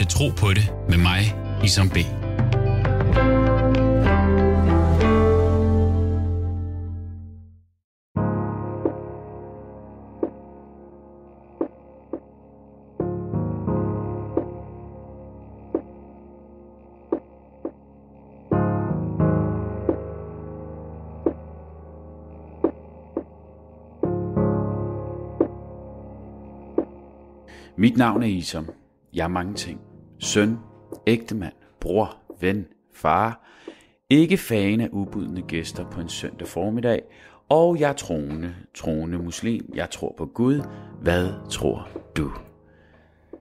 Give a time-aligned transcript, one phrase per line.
[0.00, 1.96] til Tro på det med mig, Isam B.
[27.76, 28.70] Mit navn er Isom.
[29.14, 29.89] Jeg er mange ting.
[30.20, 30.58] Søn,
[31.06, 33.46] ægtemand, bror, ven, far.
[34.10, 37.02] Ikke fan af ubudne gæster på en søndag formiddag.
[37.48, 39.72] Og jeg er troende, troende muslim.
[39.74, 40.62] Jeg tror på Gud.
[41.02, 42.32] Hvad tror du?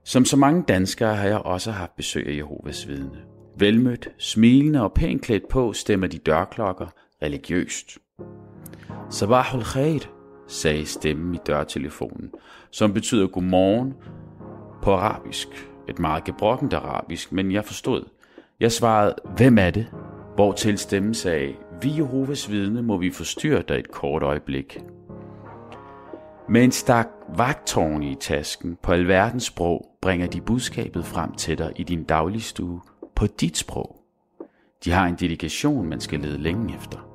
[0.04, 3.22] Som så mange danskere har jeg også haft besøg af Jehovas vidne.
[3.58, 6.88] Velmødt, smilende og pænt klædt på stemmer de dørklokker
[7.24, 7.98] religiøst.
[9.10, 10.00] Sabahul khair,
[10.48, 12.32] sagde stemmen i dørtelefonen,
[12.72, 13.94] som betyder godmorgen
[14.84, 15.69] på arabisk.
[15.90, 18.04] Et meget gebrokkent arabisk, men jeg forstod.
[18.60, 19.88] Jeg svarede, hvem er det?
[20.36, 24.80] Hvor til stemmen sagde, vi Jehovas vidne må vi forstyrre dig et kort øjeblik.
[26.50, 31.72] Med en stak vagtårn i tasken på alverdens sprog bringer de budskabet frem til dig
[31.76, 32.82] i din dagligstue
[33.16, 33.96] på dit sprog.
[34.86, 37.09] De har en dedikation, man skal lede længe efter.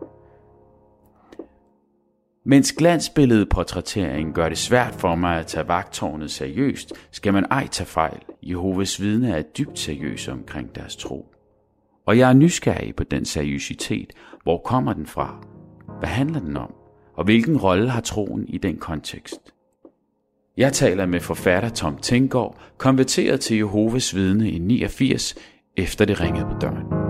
[2.46, 7.66] Mens glansbilledet portrættering gør det svært for mig at tage vagtårnet seriøst, skal man ej
[7.66, 8.18] tage fejl.
[8.42, 11.34] Jehovas vidne er dybt seriøse omkring deres tro.
[12.06, 14.12] Og jeg er nysgerrig på den seriøsitet.
[14.42, 15.46] Hvor kommer den fra?
[15.98, 16.74] Hvad handler den om?
[17.16, 19.40] Og hvilken rolle har troen i den kontekst?
[20.56, 25.34] Jeg taler med forfatter Tom Tinggaard, konverteret til Jehovas vidne i 89,
[25.76, 27.03] efter det ringede på døren.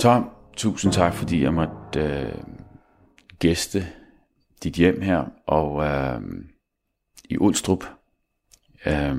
[0.00, 2.34] Tom, tusind tak, fordi jeg måtte øh,
[3.38, 3.86] gæste
[4.62, 6.20] dit hjem her, og øh,
[7.24, 7.84] i Ulstrup.
[8.86, 9.16] Øh,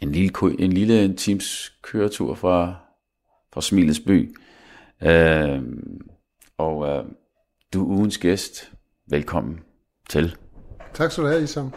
[0.00, 2.74] en lille, en lille times køretur fra,
[3.52, 4.36] fra Smilets by.
[5.02, 5.62] Øh,
[6.58, 7.04] og øh,
[7.72, 8.72] du er ugens gæst.
[9.06, 9.60] Velkommen
[10.08, 10.36] til.
[10.94, 11.74] Tak skal du have, Isam.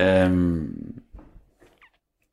[0.00, 1.02] Øhm,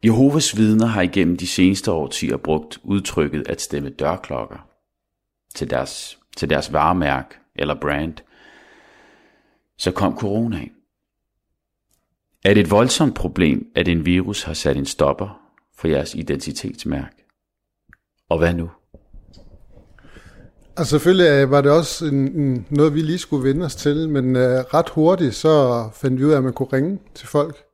[0.06, 4.68] Jehovas vidner har igennem de seneste årtier brugt udtrykket at stemme dørklokker
[5.56, 8.14] til deres, til deres varemærk eller brand.
[9.78, 10.72] Så kom coronaen.
[12.44, 15.42] Er det et voldsomt problem, at en virus har sat en stopper
[15.78, 17.26] for jeres identitetsmærke?
[18.30, 18.70] Og hvad nu?
[20.78, 24.10] Altså selvfølgelig øh, var det også en, en, noget, vi lige skulle vende os til,
[24.10, 27.66] men øh, ret hurtigt så fandt vi ud af, at man kunne ringe til folk.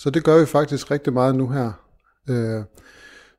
[0.00, 1.72] Så det gør vi faktisk rigtig meget nu her.
[2.30, 2.64] Uh,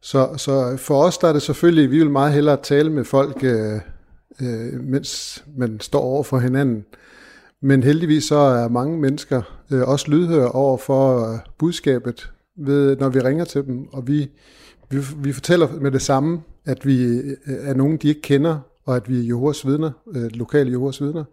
[0.01, 3.43] så, så for os der er det selvfølgelig, vi vil meget hellere tale med folk,
[3.43, 3.79] uh,
[4.41, 6.85] uh, mens man står over for hinanden.
[7.61, 9.41] Men heldigvis så er mange mennesker
[9.71, 14.31] også lydhøre over for budskabet, ved, når vi ringer til dem, og vi,
[14.89, 19.09] vi, vi fortæller med det samme, at vi er nogen, de ikke kender, og at
[19.09, 21.23] vi er Jehovas vidner, øh, lokale Jehovas vidner.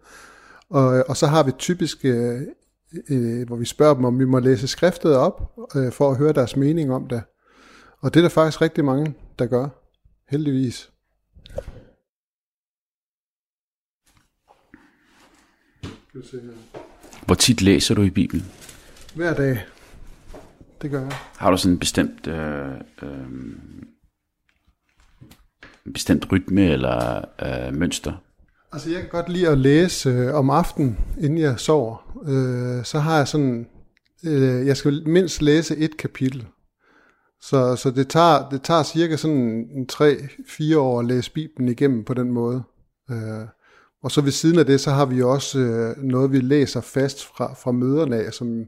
[0.69, 2.41] Og, og så har vi typisk, øh,
[3.09, 6.33] øh, hvor vi spørger dem, om vi må læse skriftet op, øh, for at høre
[6.33, 7.23] deres mening om det.
[8.01, 9.67] Og det er der faktisk rigtig mange, der gør,
[10.29, 10.91] heldigvis.
[17.25, 18.45] Hvor tit læser du i Bibelen?
[19.15, 19.65] Hver dag.
[20.81, 21.11] Det gør jeg.
[21.37, 23.27] Har du sådan en bestemt, øh, øh,
[25.85, 28.13] en bestemt rytme eller øh, mønster?
[28.71, 32.17] Altså jeg kan godt lide at læse øh, om aftenen, inden jeg sover.
[32.25, 33.67] Øh, så har jeg sådan,
[34.25, 36.47] øh, jeg skal mindst læse et kapitel.
[37.41, 42.03] Så, så det, tager, det tager cirka sådan en 3-4 år at læse Bibelen igennem
[42.03, 42.63] på den måde.
[43.11, 43.47] Øh,
[44.03, 47.25] og så ved siden af det, så har vi også øh, noget, vi læser fast
[47.25, 48.65] fra, fra møderne af, som,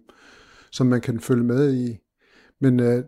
[0.71, 1.97] som man kan følge med i.
[2.62, 3.04] Men øh,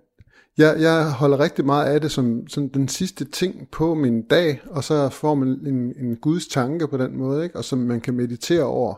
[0.58, 4.62] jeg, jeg holder rigtig meget af det som, som den sidste ting på min dag,
[4.70, 7.56] og så får man en, en Guds tanke på den måde, ikke?
[7.56, 8.96] og som man kan meditere over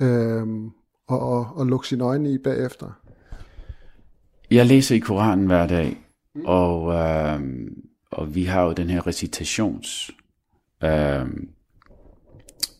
[0.00, 0.46] øh,
[1.08, 2.90] og, og, og lukke sine øjne i bagefter.
[4.50, 6.42] Jeg læser i Koranen hver dag, mm.
[6.44, 7.40] og, øh,
[8.10, 10.10] og vi har jo den her recitations,
[10.82, 11.26] øh,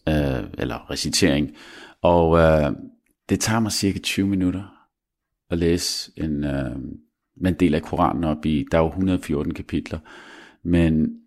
[0.08, 1.50] øh, eller recitering,
[2.02, 2.72] og øh,
[3.28, 4.88] det tager mig cirka 20 minutter
[5.50, 6.76] at læse en, øh,
[7.36, 9.98] man deler Koranen op i, der er jo 114 kapitler,
[10.62, 11.18] men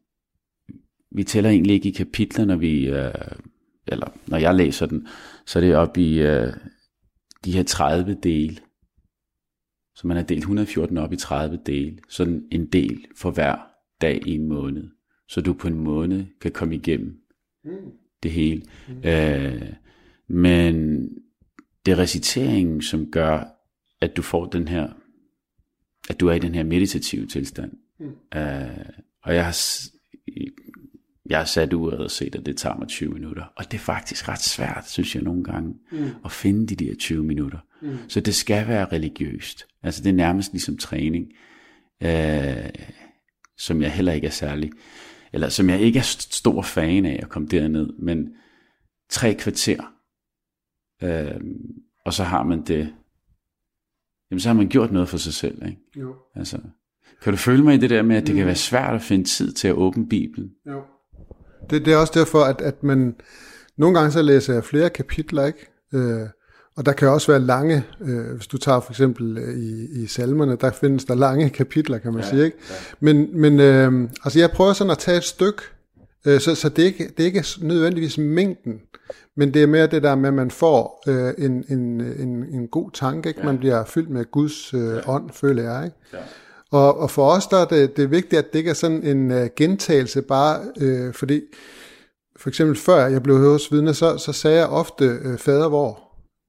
[1.11, 3.11] vi tæller egentlig ikke i kapitler, når vi, øh,
[3.87, 5.07] eller når jeg læser den,
[5.45, 6.53] så er det op i øh,
[7.45, 8.57] de her 30 dele,
[9.95, 13.55] så man har delt 114 op i 30 dele, sådan en del for hver
[14.01, 14.89] dag i en måned,
[15.27, 17.21] så du på en måned kan komme igennem
[17.63, 17.91] mm.
[18.23, 18.61] det hele.
[18.87, 19.09] Mm.
[19.09, 19.73] Øh,
[20.27, 21.07] men
[21.85, 23.43] det er reciteringen, som gør,
[24.01, 24.89] at du får den her,
[26.09, 27.71] at du er i den her meditative tilstand.
[27.99, 28.39] Mm.
[28.39, 28.85] Øh,
[29.23, 29.55] og jeg har,
[31.25, 33.43] jeg har sat uret og set, at det tager mig 20 minutter.
[33.55, 36.09] Og det er faktisk ret svært, synes jeg nogle gange, mm.
[36.25, 37.59] at finde de der 20 minutter.
[37.81, 37.97] Mm.
[38.07, 39.65] Så det skal være religiøst.
[39.83, 41.33] Altså det er nærmest ligesom træning,
[42.03, 42.69] øh,
[43.57, 44.71] som jeg heller ikke er særlig,
[45.33, 48.33] eller som jeg ikke er stor fan af at komme derned, men
[49.09, 49.93] tre kvarter,
[51.03, 51.41] øh,
[52.05, 52.93] og så har man det,
[54.35, 55.81] jamen så har man gjort noget for sig selv, ikke?
[55.95, 56.15] Jo.
[56.35, 56.57] Altså,
[57.23, 58.37] kan du føle mig i det der med, at det mm.
[58.37, 60.49] kan være svært at finde tid til at åbne Bibelen?
[60.67, 60.81] Jo.
[61.69, 63.15] Det, det er også derfor, at, at man,
[63.77, 65.67] nogle gange så læser jeg flere kapitler, ikke?
[65.93, 66.27] Øh,
[66.77, 70.07] og der kan også være lange, øh, hvis du tager for eksempel øh, i, i
[70.07, 72.45] salmerne, der findes der lange kapitler, kan man ja, sige.
[72.45, 72.57] Ikke?
[72.69, 72.75] Ja.
[72.99, 75.61] Men, men øh, altså jeg prøver sådan at tage et stykke,
[76.25, 78.81] øh, så, så det, er ikke, det er ikke nødvendigvis mængden,
[79.37, 82.67] men det er mere det der med, at man får øh, en, en, en, en
[82.67, 83.39] god tanke, ikke?
[83.39, 83.45] Ja.
[83.45, 85.09] man bliver fyldt med Guds øh, ja.
[85.09, 85.85] ånd, føler jeg.
[85.85, 85.97] Ikke?
[86.13, 86.17] Ja.
[86.71, 89.03] Og, og for os der er det, det er vigtigt, at det ikke er sådan
[89.03, 91.41] en uh, gentagelse, bare øh, fordi,
[92.35, 95.99] for eksempel før jeg blev hos vidne, så, så sagde jeg ofte øh, fader hvor,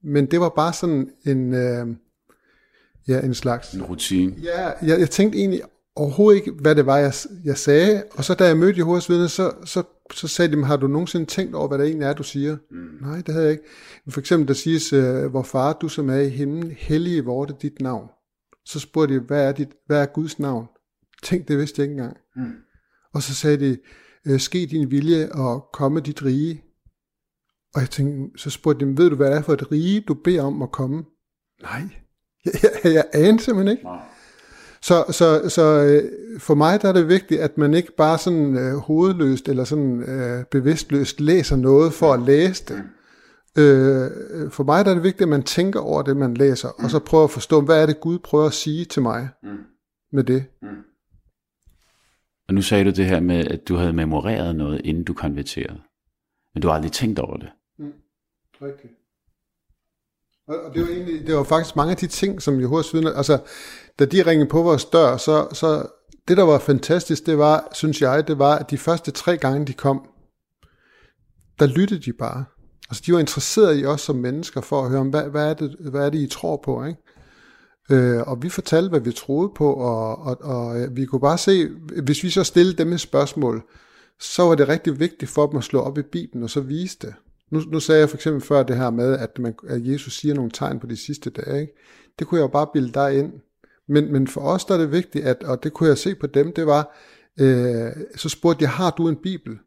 [0.03, 1.87] men det var bare sådan en, øh,
[3.07, 3.73] ja, en slags...
[3.73, 4.35] En rutine.
[4.43, 5.61] Ja, jeg, jeg tænkte egentlig
[5.97, 7.13] overhovedet ikke, hvad det var, jeg,
[7.43, 9.83] jeg sagde, og så da jeg mødte Jehovas vidne, så, så,
[10.13, 12.57] så sagde de, har du nogensinde tænkt over, hvad det egentlig er, du siger?
[12.71, 13.07] Mm.
[13.07, 13.63] Nej, det havde jeg ikke.
[14.09, 17.81] For eksempel, der siges, øh, hvor far du som er i himlen, hellige vorte dit
[17.81, 18.09] navn.
[18.65, 20.67] Så spurgte de, hvad er, dit, hvad er Guds navn?
[21.23, 22.17] Tænk, det vidste jeg ikke engang.
[22.35, 22.53] Mm.
[23.13, 23.77] Og så sagde de,
[24.27, 26.63] øh, ske din vilje og komme dit rige.
[27.75, 30.13] Og jeg tænkte, så spurgte de, ved du, hvad det er for et rige, du
[30.13, 31.03] beder om at komme?
[31.61, 31.81] Nej,
[32.45, 32.53] jeg,
[32.83, 33.83] jeg, jeg aner simpelthen ikke.
[33.83, 34.01] Nej.
[34.87, 38.57] Så, så, så øh, for mig der er det vigtigt, at man ikke bare sådan
[38.57, 42.77] øh, hovedløst eller sådan øh, bevidstløst læser noget for at læse det.
[43.55, 43.61] Mm.
[43.61, 46.83] Øh, for mig der er det vigtigt, at man tænker over det, man læser, mm.
[46.83, 49.57] og så prøver at forstå, hvad er det Gud prøver at sige til mig mm.
[50.11, 50.45] med det.
[50.61, 50.67] Mm.
[52.47, 55.81] Og nu sagde du det her med, at du havde memoreret noget, inden du konverterede.
[56.53, 57.49] Men du har aldrig tænkt over det.
[57.79, 57.93] Mm.
[58.61, 58.93] Rigtigt.
[60.47, 63.39] Og det var, egentlig, det var faktisk mange af de ting, som Jehovas vidner, altså
[63.99, 65.85] da de ringede på vores dør, så, så
[66.27, 69.65] det der var fantastisk, det var, synes jeg, det var, at de første tre gange
[69.65, 70.09] de kom,
[71.59, 72.45] der lyttede de bare.
[72.89, 75.53] Altså de var interesserede i os som mennesker for at høre om, hvad, hvad, er,
[75.53, 77.01] det, hvad er det, I tror på, ikke?
[77.91, 81.69] Øh, og vi fortalte, hvad vi troede på, og, og, og vi kunne bare se,
[82.03, 83.63] hvis vi så stillede dem et spørgsmål,
[84.19, 86.97] så var det rigtig vigtigt for dem at slå op i Bibelen og så vise
[87.01, 87.13] det.
[87.51, 90.35] Nu, nu sagde jeg for eksempel før det her med, at, man, at Jesus siger
[90.35, 91.61] nogle tegn på de sidste dage.
[91.61, 91.73] Ikke?
[92.19, 93.33] Det kunne jeg jo bare bilde dig ind.
[93.87, 96.27] Men, men for os der er det vigtigt, at, og det kunne jeg se på
[96.27, 96.97] dem, det var,
[97.39, 99.57] øh, så spurgte jeg, har du en bibel?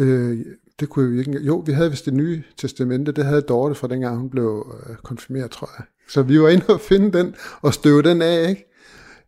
[0.00, 0.38] Øh,
[0.80, 1.40] det kunne jeg ikke.
[1.40, 4.96] Jo, vi havde vist det nye testamente, det havde Dorte fra dengang hun blev øh,
[4.96, 5.86] konfirmeret, tror jeg.
[6.08, 8.66] Så vi var inde og finde den og støve den af, ikke?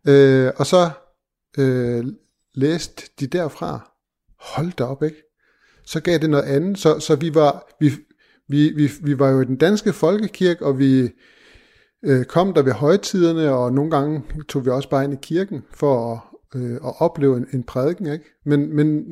[0.07, 0.89] Øh, og så
[1.57, 2.05] øh,
[2.55, 3.91] læste de derfra.
[4.39, 5.23] Hold da op, ikke?
[5.85, 6.79] Så gav det noget andet.
[6.79, 7.91] Så, så vi, var, vi,
[8.49, 11.11] vi, vi, vi var jo i den danske folkekirke, og vi
[12.03, 15.63] øh, kom der ved højtiderne, og nogle gange tog vi også bare ind i kirken
[15.73, 16.19] for at,
[16.61, 18.25] øh, at opleve en, en prædiken, ikke?
[18.45, 19.05] Men, men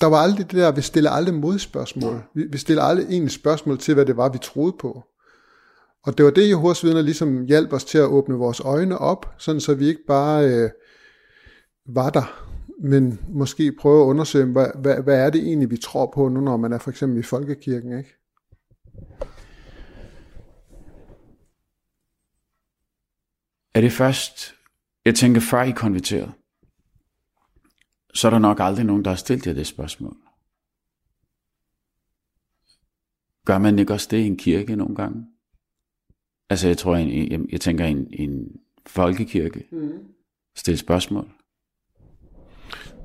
[0.00, 2.22] der var aldrig det der, vi stiller aldrig modspørgsmål.
[2.34, 5.04] Vi, vi stiller aldrig egentlig spørgsmål til, hvad det var, vi troede på.
[6.02, 9.34] Og det var det, Jehovas vidner ligesom hjalp os til at åbne vores øjne op,
[9.38, 10.70] sådan så vi ikke bare øh,
[11.86, 12.44] var der,
[12.82, 16.40] men måske prøve at undersøge, hvad, hvad, hvad er det egentlig, vi tror på nu,
[16.40, 18.14] når man er for eksempel i folkekirken, ikke?
[23.78, 24.54] Er det først,
[25.04, 26.32] jeg tænker før I konverteret,
[28.14, 30.16] så er der nok aldrig nogen, der har stillet jer det spørgsmål.
[33.46, 35.26] Gør man ikke også det i en kirke nogle gange?
[36.50, 39.64] Altså jeg tror, jeg, jeg, jeg tænker en, en folkekirke.
[39.72, 39.98] Mm.
[40.56, 41.32] Stille spørgsmål.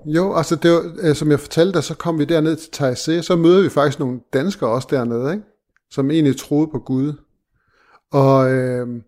[0.06, 3.22] Jo, altså det var, øh, som jeg fortalte dig, så kom vi derned til Taizé,
[3.22, 5.46] så møder vi faktisk nogle danskere også dernede, ikke?
[5.90, 7.14] som egentlig troede på Gud.
[8.12, 9.02] Og øh,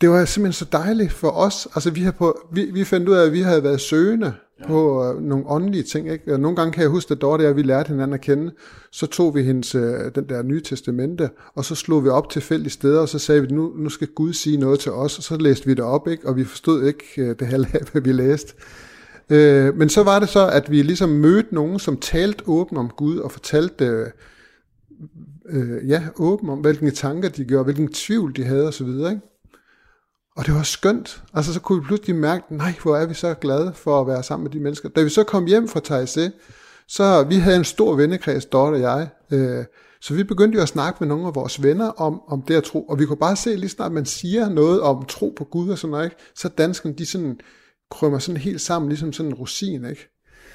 [0.00, 1.68] det var simpelthen så dejligt for os.
[1.74, 4.66] Altså vi, har på, vi, vi fandt ud af, at vi havde været søgende ja.
[4.66, 6.10] på øh, nogle åndelige ting.
[6.10, 6.34] Ikke?
[6.34, 8.52] Og nogle gange kan jeg huske, at Dorte og vi lærte hinanden at kende.
[8.92, 12.70] Så tog vi hendes, øh, den der nye testamente, og så slog vi op tilfældige
[12.70, 15.18] steder, og så sagde vi, nu, nu skal Gud sige noget til os.
[15.18, 16.28] Og så læste vi det op, ikke?
[16.28, 18.54] og vi forstod ikke øh, det halve af, hvad vi læste.
[19.30, 22.90] Øh, men så var det så, at vi ligesom mødte nogen, som talte åbent om
[22.96, 24.12] Gud og fortalte,
[25.48, 29.20] øh, ja, åben om, hvilke tanker de gjorde, hvilken tvivl de havde osv., ikke?
[30.38, 31.22] Og det var skønt.
[31.34, 34.22] Altså så kunne vi pludselig mærke, nej, hvor er vi så glade for at være
[34.22, 34.88] sammen med de mennesker.
[34.88, 36.30] Da vi så kom hjem fra Taizé,
[36.88, 39.64] så vi havde en stor vennekreds, Dorte og jeg, øh,
[40.00, 42.64] så vi begyndte jo at snakke med nogle af vores venner om, om det at
[42.64, 45.68] tro, og vi kunne bare se, lige snart man siger noget om tro på Gud
[45.68, 46.16] og sådan noget, ikke?
[46.34, 47.40] så danskerne, de sådan
[47.90, 50.08] krømmer sådan helt sammen, ligesom sådan en rosin, ikke?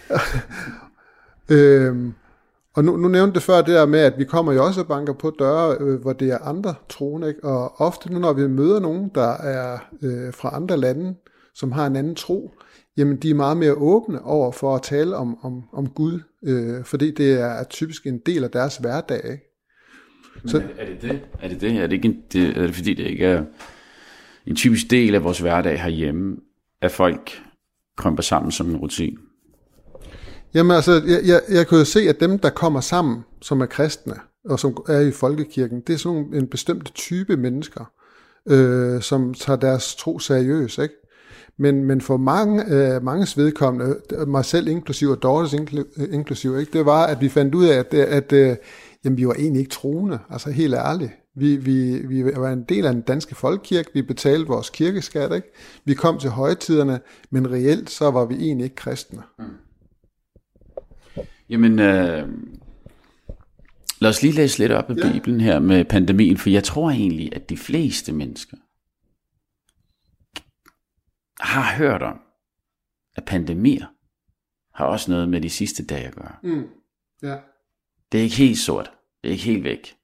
[1.56, 2.14] øhm,
[2.76, 4.88] og nu, nu nævnte det før det der med, at vi kommer jo også og
[4.88, 7.44] banker på døre, øh, hvor det er andre troende, ikke?
[7.44, 11.16] Og ofte nu, når vi møder nogen, der er øh, fra andre lande,
[11.56, 12.54] som har en anden tro,
[12.98, 16.84] jamen de er meget mere åbne over for at tale om, om, om Gud, øh,
[16.84, 19.32] fordi det er typisk en del af deres hverdag.
[19.32, 19.44] Ikke?
[20.46, 21.22] Så, er, er det det?
[21.40, 21.76] Er det det?
[21.76, 23.44] Er det, ikke en, det, er det fordi, det ikke er
[24.46, 26.38] en typisk del af vores hverdag herhjemme,
[26.82, 27.42] at folk
[27.98, 29.18] krymper sammen som en rutin?
[30.54, 33.66] Jamen altså, jeg, jeg, jeg kan jo se, at dem, der kommer sammen, som er
[33.66, 37.92] kristne, og som er i folkekirken, det er sådan en bestemt type mennesker,
[38.50, 40.94] øh, som tager deres tro seriøst, ikke?
[41.58, 43.96] Men, men for mange, øh, manges vedkommende,
[44.28, 45.54] mig selv inklusiv og Dortes
[46.12, 48.56] inklusiv, ikke, det var, at vi fandt ud af, at, at, at øh,
[49.06, 51.12] jamen, vi var egentlig ikke troende, altså helt ærligt.
[51.36, 55.54] Vi, vi, vi var en del af den danske folkekirke, vi betalte vores kirkeskat, ikke?
[55.86, 59.22] vi kom til højtiderne, men reelt så var vi egentlig ikke kristne.
[59.40, 59.46] Mm.
[61.54, 62.30] Jamen, øh,
[64.02, 65.12] lad os lige læse lidt op i ja.
[65.12, 68.58] Bibelen her med pandemien, for jeg tror egentlig, at de fleste mennesker
[71.40, 72.20] har hørt om,
[73.16, 73.86] at pandemier
[74.76, 76.36] har også noget med de sidste dage at gøre.
[76.44, 76.68] Mm.
[77.24, 77.38] Ja.
[78.12, 78.92] Det er ikke helt sort.
[79.22, 79.96] Det er ikke helt væk.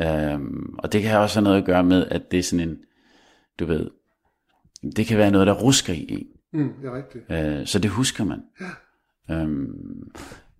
[0.00, 2.78] Øhm, og det kan også have noget at gøre med, at det er sådan en,
[3.58, 3.90] du ved,
[4.96, 6.26] det kan være noget, der rusker i en.
[6.52, 7.24] Mm, det er rigtigt.
[7.30, 8.42] Øh, så det husker man.
[8.60, 8.70] Ja.
[9.34, 10.12] Øhm,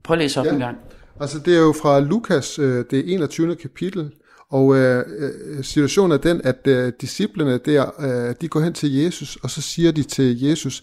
[0.04, 0.52] prøv at læse op ja.
[0.52, 0.76] en gang.
[1.20, 3.56] Altså det er jo fra Lukas, øh, det 21.
[3.56, 4.10] kapitel,
[4.50, 8.94] og øh, øh, situationen er den, at øh, disciplene der, øh, de går hen til
[8.94, 10.82] Jesus, og så siger de til Jesus,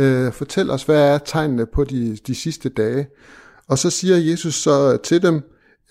[0.00, 3.08] øh, fortæl os, hvad er tegnene på de, de sidste dage?
[3.68, 5.42] Og så siger Jesus så til dem,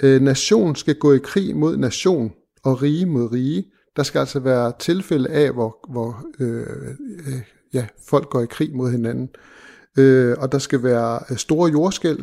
[0.03, 2.31] øh, nation skal gå i krig mod nation,
[2.63, 3.65] og rige mod rige.
[3.95, 6.65] Der skal altså være tilfælde af, hvor, hvor øh,
[7.27, 7.41] øh,
[7.74, 9.29] ja, folk går i krig mod hinanden.
[9.97, 12.19] Øh, og der skal være store jordskæld,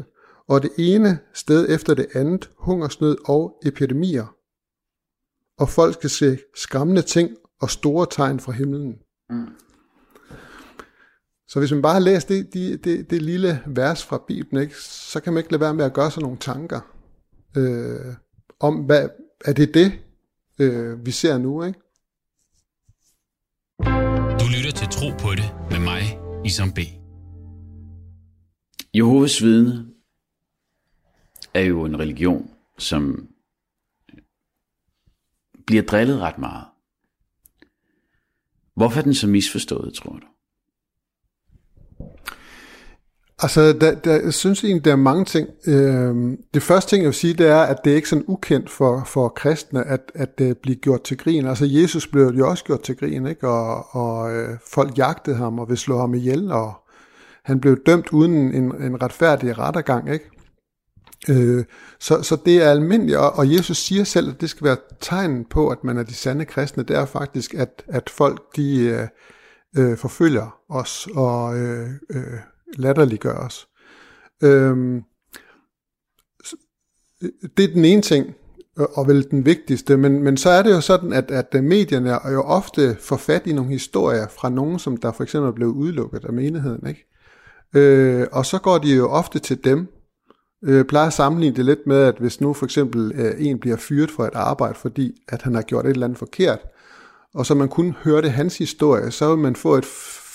[0.49, 4.35] og det ene sted efter det andet, hungersnød og epidemier
[5.59, 8.99] og folk skal se skræmmende ting og store tegn fra himlen.
[9.31, 9.49] Mm.
[11.49, 14.75] Så hvis man bare har læst det, det, det, det lille vers fra Bibelen, ikke,
[14.81, 16.81] så kan man ikke lade være med at gøre sig nogle tanker
[17.57, 18.15] øh,
[18.61, 19.09] om, hvad
[19.45, 19.93] er det det,
[20.59, 21.79] øh, vi ser nu, ikke?
[24.41, 26.79] Du lytter til Tro på det med mig, Isam B.
[28.95, 29.94] Jehovas vidne
[31.55, 33.29] er jo en religion, som
[35.67, 36.65] bliver drillet ret meget.
[38.77, 40.27] Hvorfor er den så misforstået, tror du?
[43.43, 45.49] Altså, der, der, jeg synes egentlig, der er mange ting.
[45.67, 48.71] Øhm, det første ting, jeg vil sige, det er, at det er ikke sådan ukendt
[48.71, 51.47] for, for kristne, at, at det bliver gjort til grin.
[51.47, 53.49] Altså, Jesus blev jo også gjort til grin, ikke?
[53.49, 56.75] Og, og øh, folk jagtede ham og ville slå ham ihjel, og
[57.45, 60.31] han blev dømt uden en, en retfærdig rettergang, ikke?
[61.29, 61.65] Øh,
[62.01, 65.45] så, så det er almindeligt, og, og Jesus siger selv, at det skal være tegn
[65.45, 69.09] på, at man er de sande kristne, det er faktisk, at, at folk de øh,
[69.77, 72.39] øh forfølger os og øh, øh,
[72.77, 73.69] latterliggør os.
[74.43, 75.01] Øh,
[77.57, 78.35] det er den ene ting,
[78.77, 82.33] og vel den vigtigste, men, men så er det jo sådan, at, at medierne er
[82.33, 85.73] jo ofte får fat i nogle historier fra nogen, som der for eksempel er blevet
[85.73, 87.07] udelukket af menigheden, ikke?
[87.75, 89.89] Øh, og så går de jo ofte til dem,
[90.65, 93.77] øh, plejer at sammenligne det lidt med, at hvis nu for eksempel øh, en bliver
[93.77, 96.59] fyret fra et arbejde, fordi at han har gjort et eller andet forkert,
[97.35, 99.85] og så man kun hørte hans historie, så vil man få et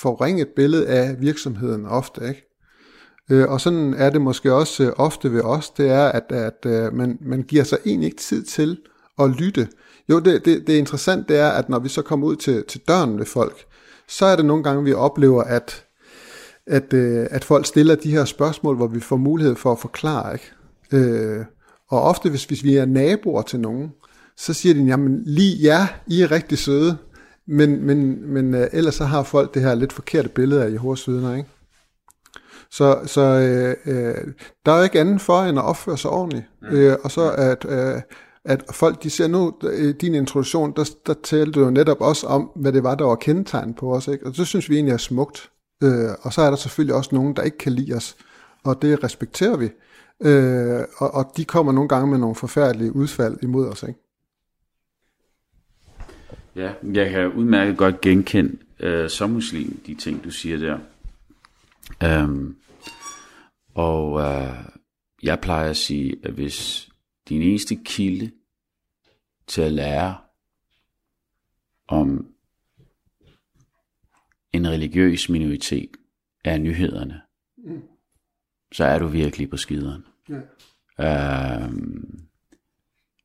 [0.01, 2.45] forringet billede af virksomheden ofte, ikke?
[3.31, 6.65] Øh, og sådan er det måske også øh, ofte ved os, det er, at, at
[6.65, 8.77] øh, man, man giver sig egentlig ikke tid til
[9.19, 9.67] at lytte.
[10.09, 12.81] Jo, det, det, det interessant det er, at når vi så kommer ud til, til
[12.87, 13.65] døren ved folk,
[14.07, 15.85] så er det nogle gange, vi oplever, at
[16.69, 20.33] at, øh, at folk stiller de her spørgsmål, hvor vi får mulighed for at forklare.
[20.33, 20.51] Ikke?
[20.91, 21.45] Øh,
[21.89, 23.91] og ofte, hvis, hvis vi er naboer til nogen,
[24.37, 26.97] så siger de, jamen lige ja, I er rigtig søde,
[27.47, 31.07] men, men, men øh, ellers så har folk det her lidt forkerte billede af Jehovas
[31.07, 31.49] vidner, ikke?
[32.71, 34.33] Så, så øh, øh,
[34.65, 36.45] der er jo ikke andet for, end at opføre sig ordentligt.
[36.61, 36.67] Mm.
[36.67, 38.01] Øh, og så at, øh,
[38.45, 42.27] at folk, de ser nu, i din introduktion, der, der talte du jo netop også
[42.27, 44.25] om, hvad det var, der var kendetegn på os, ikke?
[44.25, 45.49] Og det synes vi egentlig er smukt.
[45.83, 48.17] Øh, og så er der selvfølgelig også nogen, der ikke kan lide os,
[48.63, 49.69] og det respekterer vi.
[50.21, 53.99] Øh, og, og de kommer nogle gange med nogle forfærdelige udfald imod os, ikke?
[56.55, 60.79] Ja, jeg kan udmærket godt genkende øh, som muslim de ting, du siger der.
[62.03, 62.55] Øhm,
[63.75, 64.65] og øh,
[65.23, 66.89] jeg plejer at sige, at hvis
[67.29, 68.31] din eneste kilde
[69.47, 70.17] til at lære
[71.87, 72.27] om
[74.53, 75.89] en religiøs minoritet
[76.45, 77.21] er nyhederne,
[77.57, 77.81] mm.
[78.71, 80.03] så er du virkelig på skideren.
[80.29, 80.39] Ja.
[80.99, 82.19] Øhm,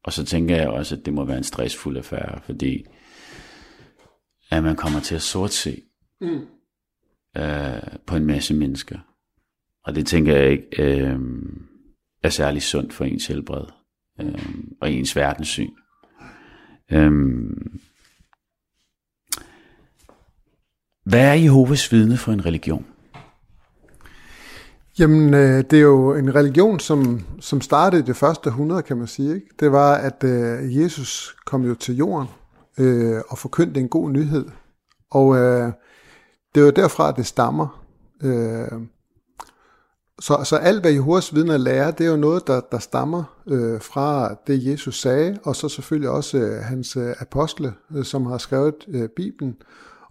[0.02, 2.84] og så tænker jeg også, at det må være en stressfuld affære, fordi
[4.50, 5.82] at man kommer til at sortse
[6.20, 6.46] mm.
[7.36, 8.98] øh, på en masse mennesker.
[9.84, 11.18] Og det tænker jeg ikke øh,
[12.22, 13.64] er særlig sundt for ens helbred
[14.20, 15.72] øh, og ens verdenssyn.
[16.92, 17.12] Øh,
[21.04, 22.86] hvad er Jehovas vidne for en religion?
[24.98, 28.96] Jamen, øh, det er jo en religion, som, som startede i det første århundrede, kan
[28.96, 29.34] man sige.
[29.34, 29.46] Ikke?
[29.60, 32.28] Det var, at øh, Jesus kom jo til jorden
[32.78, 34.44] øh, og forkyndte en god nyhed.
[35.10, 35.72] Og øh,
[36.54, 37.84] det er jo derfra, at det stammer.
[38.22, 38.80] Øh,
[40.20, 43.80] så, så alt, hvad Jehovas vidner lærer, det er jo noget, der, der stammer øh,
[43.80, 48.38] fra det, Jesus sagde, og så selvfølgelig også øh, hans øh, apostle, øh, som har
[48.38, 49.56] skrevet øh, Bibelen,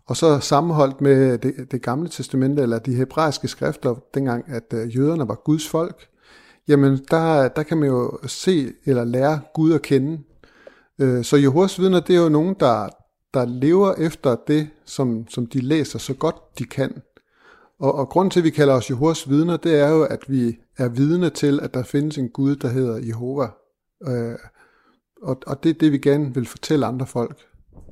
[0.07, 4.95] og så sammenholdt med det, det gamle testamente, eller de hebraiske skrifter, dengang at øh,
[4.95, 6.07] jøderne var Guds folk,
[6.67, 10.19] jamen der, der kan man jo se eller lære Gud at kende.
[10.99, 12.89] Øh, så Jehovas vidner, det er jo nogen, der,
[13.33, 17.01] der lever efter det, som, som de læser så godt de kan.
[17.79, 20.57] Og, og grund til, at vi kalder os Jehovas vidner, det er jo, at vi
[20.77, 23.47] er vidne til, at der findes en Gud, der hedder Jehova.
[24.07, 24.35] Øh,
[25.21, 27.37] og, og det er det, vi gerne vil fortælle andre folk.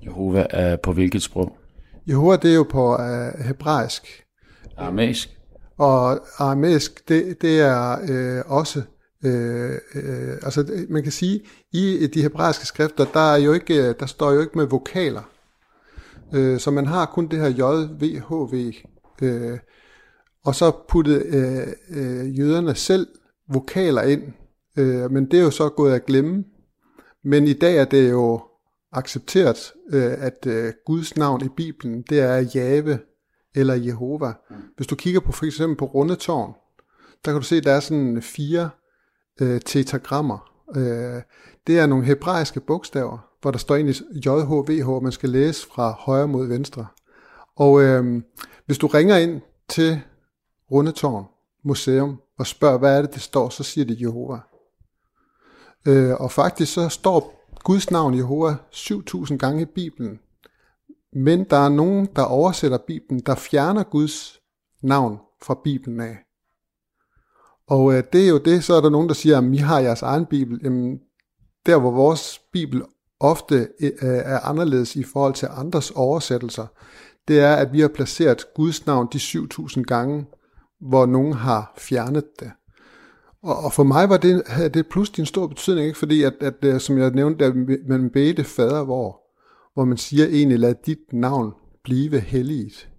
[0.05, 1.57] Jehova er på hvilket sprog?
[2.07, 4.23] Jehova, det er jo på uh, hebraisk.
[4.77, 5.37] Aramæisk.
[5.77, 8.81] Og aramæisk, det, det er øh, også,
[9.25, 11.41] øh, øh, altså man kan sige,
[11.73, 15.29] i de hebraiske skrifter, der, er jo ikke, der står jo ikke med vokaler.
[16.33, 17.61] Øh, så man har kun det her J,
[18.01, 18.73] V, H, V.
[19.21, 19.59] Øh,
[20.45, 23.07] og så puttede øh, øh, jøderne selv
[23.49, 24.23] vokaler ind,
[24.77, 26.43] øh, men det er jo så gået at glemme.
[27.23, 28.41] Men i dag er det jo
[28.91, 32.99] accepteret, øh, at øh, Guds navn i Bibelen, det er Jave
[33.55, 34.33] eller Jehova.
[34.49, 34.55] Mm.
[34.75, 36.53] Hvis du kigger på for eksempel på Rundetårn,
[37.25, 38.69] der kan du se, at der er sådan fire
[39.41, 40.51] øh, tetagrammer.
[40.75, 41.21] Øh,
[41.67, 46.27] det er nogle hebraiske bogstaver, hvor der står egentlig JHVH, man skal læse fra højre
[46.27, 46.87] mod venstre.
[47.55, 48.21] Og øh,
[48.65, 50.01] hvis du ringer ind til
[50.71, 51.25] Rundetårn
[51.63, 54.39] Museum og spørger, hvad er det, det står, så siger det Jehova.
[55.87, 60.19] Øh, og faktisk så står Guds navn Jehova 7000 gange i Bibelen.
[61.13, 64.39] Men der er nogen, der oversætter Bibelen, der fjerner Guds
[64.83, 66.17] navn fra Bibelen af.
[67.67, 69.79] Og øh, det er jo det, så er der nogen, der siger, at vi har
[69.79, 70.59] jeres egen Bibel.
[70.63, 70.99] Jamen,
[71.65, 72.83] der hvor vores Bibel
[73.19, 76.67] ofte øh, er anderledes i forhold til andres oversættelser,
[77.27, 80.25] det er, at vi har placeret Guds navn de 7000 gange,
[80.79, 82.51] hvor nogen har fjernet det.
[83.43, 85.99] Og, og for mig var det, havde det pludselig en stor betydning, ikke?
[85.99, 87.55] fordi at, at, at som jeg nævnte, at
[87.87, 89.21] man bedte fader, hvor,
[89.73, 92.89] hvor man siger egentlig, lad dit navn blive helligt.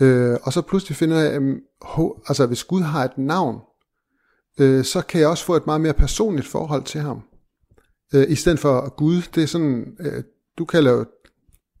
[0.00, 1.42] Øh, og så pludselig finder jeg, at
[2.28, 3.60] altså, hvis Gud har et navn,
[4.60, 7.22] øh, så kan jeg også få et meget mere personligt forhold til ham.
[8.14, 10.22] Øh, I stedet for Gud, det er sådan, øh,
[10.58, 11.04] du kalder jo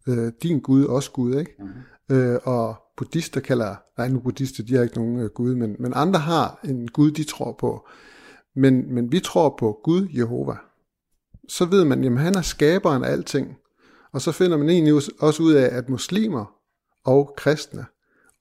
[0.08, 1.54] øh, din Gud også Gud, ikke?
[1.58, 2.16] Mm-hmm.
[2.16, 5.92] Øh, og buddhister kalder, nej nu buddhister, de har ikke nogen øh, Gud, men, men
[5.96, 7.88] andre har en Gud, de tror på.
[8.56, 10.56] Men, men vi tror på Gud, Jehova.
[11.48, 13.56] Så ved man, jamen han er skaberen af alting.
[14.12, 16.54] Og så finder man egentlig også ud af, at muslimer
[17.04, 17.84] og kristne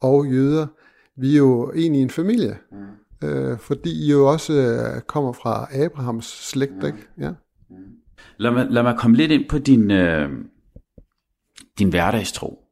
[0.02, 0.68] og jøder,
[1.16, 2.58] vi er jo egentlig en familie.
[2.72, 3.28] Mm.
[3.28, 6.86] Øh, fordi I jo også øh, kommer fra Abrahams slægt, mm.
[6.86, 7.08] ikke?
[7.18, 7.32] Ja.
[7.70, 7.76] Mm.
[8.38, 10.30] Lad, mig, lad mig komme lidt ind på din, øh,
[11.80, 12.63] din hverdagstro.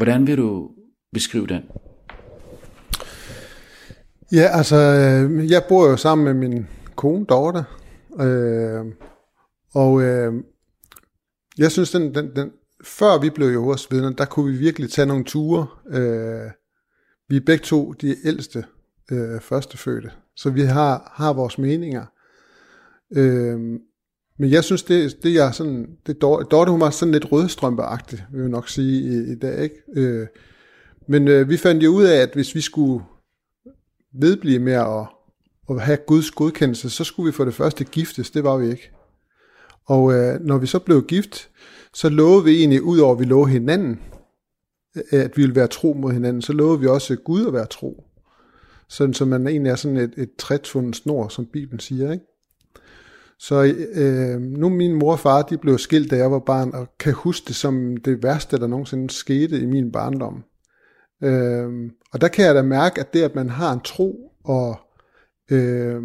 [0.00, 0.70] Hvordan vil du
[1.12, 1.62] beskrive den?
[4.32, 7.64] Ja, altså, øh, jeg bor jo sammen med min kone, Dorte,
[8.20, 8.84] øh,
[9.74, 10.34] og øh,
[11.58, 12.50] jeg synes, den, den, den,
[12.84, 15.66] før vi blev Jehovas vidner, der kunne vi virkelig tage nogle ture.
[15.90, 16.50] Øh,
[17.28, 18.64] vi er begge to de ældste
[19.10, 22.06] øh, førstefødte, så vi har, har vores meninger.
[23.16, 23.80] Øh,
[24.40, 28.40] men jeg synes, det, det er sådan, det Dorte, hun var sådan lidt rødstrømpeagtig, vil
[28.40, 29.76] jeg nok sige i, i dag, ikke?
[29.94, 30.26] Øh,
[31.08, 33.04] men øh, vi fandt jo ud af, at hvis vi skulle
[34.14, 35.06] vedblive med at,
[35.70, 38.90] at have Guds godkendelse, så skulle vi for det første giftes, det var vi ikke.
[39.86, 41.50] Og øh, når vi så blev gift,
[41.94, 44.00] så lovede vi egentlig, ud over at vi lovede hinanden,
[44.96, 47.66] øh, at vi ville være tro mod hinanden, så lovede vi også Gud at være
[47.66, 48.04] tro.
[48.88, 52.24] sådan så man egentlig er sådan et, et trætfundet snor, som Bibelen siger, ikke?
[53.42, 56.88] Så øh, nu min mor og far, de blev skilt, da jeg var barn, og
[56.98, 60.44] kan huske det som det værste, der nogensinde skete i min barndom.
[61.22, 64.78] Øh, og der kan jeg da mærke, at det, at man har en tro og
[65.50, 66.02] øh,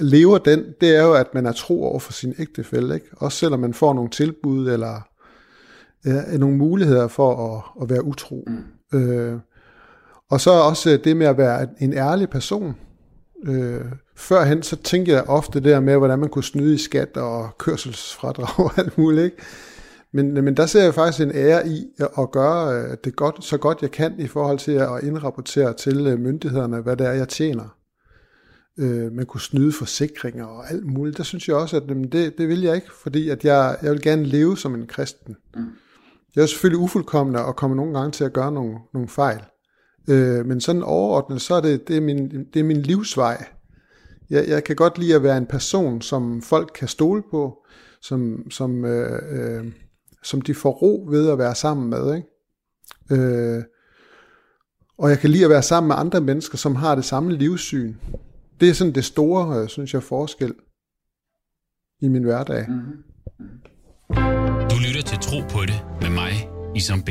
[0.00, 2.94] lever den, det er jo, at man er tro over for sin ægtefælle.
[2.94, 3.06] Ikke?
[3.16, 5.08] Også selvom man får nogle tilbud eller
[6.06, 8.44] øh, nogle muligheder for at, at være utro.
[8.46, 8.98] Mm.
[8.98, 9.40] Øh,
[10.30, 12.74] og så også det med at være en ærlig person.
[13.46, 13.84] Øh,
[14.16, 18.66] førhen så tænkte jeg ofte der med, hvordan man kunne snyde i skat og kørselsfradrag
[18.66, 19.24] og alt muligt.
[19.24, 19.36] Ikke?
[20.12, 23.56] Men, men der ser jeg faktisk en ære i at gøre øh, det godt, så
[23.56, 27.28] godt jeg kan i forhold til at indrapportere til øh, myndighederne, hvad det er, jeg
[27.28, 27.76] tjener.
[28.78, 31.16] Øh, man kunne snyde forsikringer og alt muligt.
[31.16, 34.02] Der synes jeg også, at det, det vil jeg ikke, fordi at jeg, jeg vil
[34.02, 35.36] gerne leve som en kristen.
[35.56, 35.66] Mm.
[36.36, 39.40] Jeg er selvfølgelig ufuldkommende og kommer nogle gange til at gøre nogle, nogle fejl.
[40.08, 43.44] Øh, men sådan overordnet, så er det, det, er min, det er min livsvej.
[44.30, 47.58] Jeg, jeg kan godt lide at være en person, som folk kan stole på,
[48.00, 49.72] som, som, øh, øh,
[50.22, 52.14] som de får ro ved at være sammen med.
[52.14, 53.22] Ikke?
[53.22, 53.62] Øh,
[54.98, 57.94] og jeg kan lide at være sammen med andre mennesker, som har det samme livssyn.
[58.60, 60.54] Det er sådan det store, øh, synes jeg, forskel
[62.00, 62.66] i min hverdag.
[62.68, 62.82] Mm-hmm.
[63.38, 63.58] mm-hmm.
[64.70, 67.08] Du lytter til Tro på det med mig, Isam B.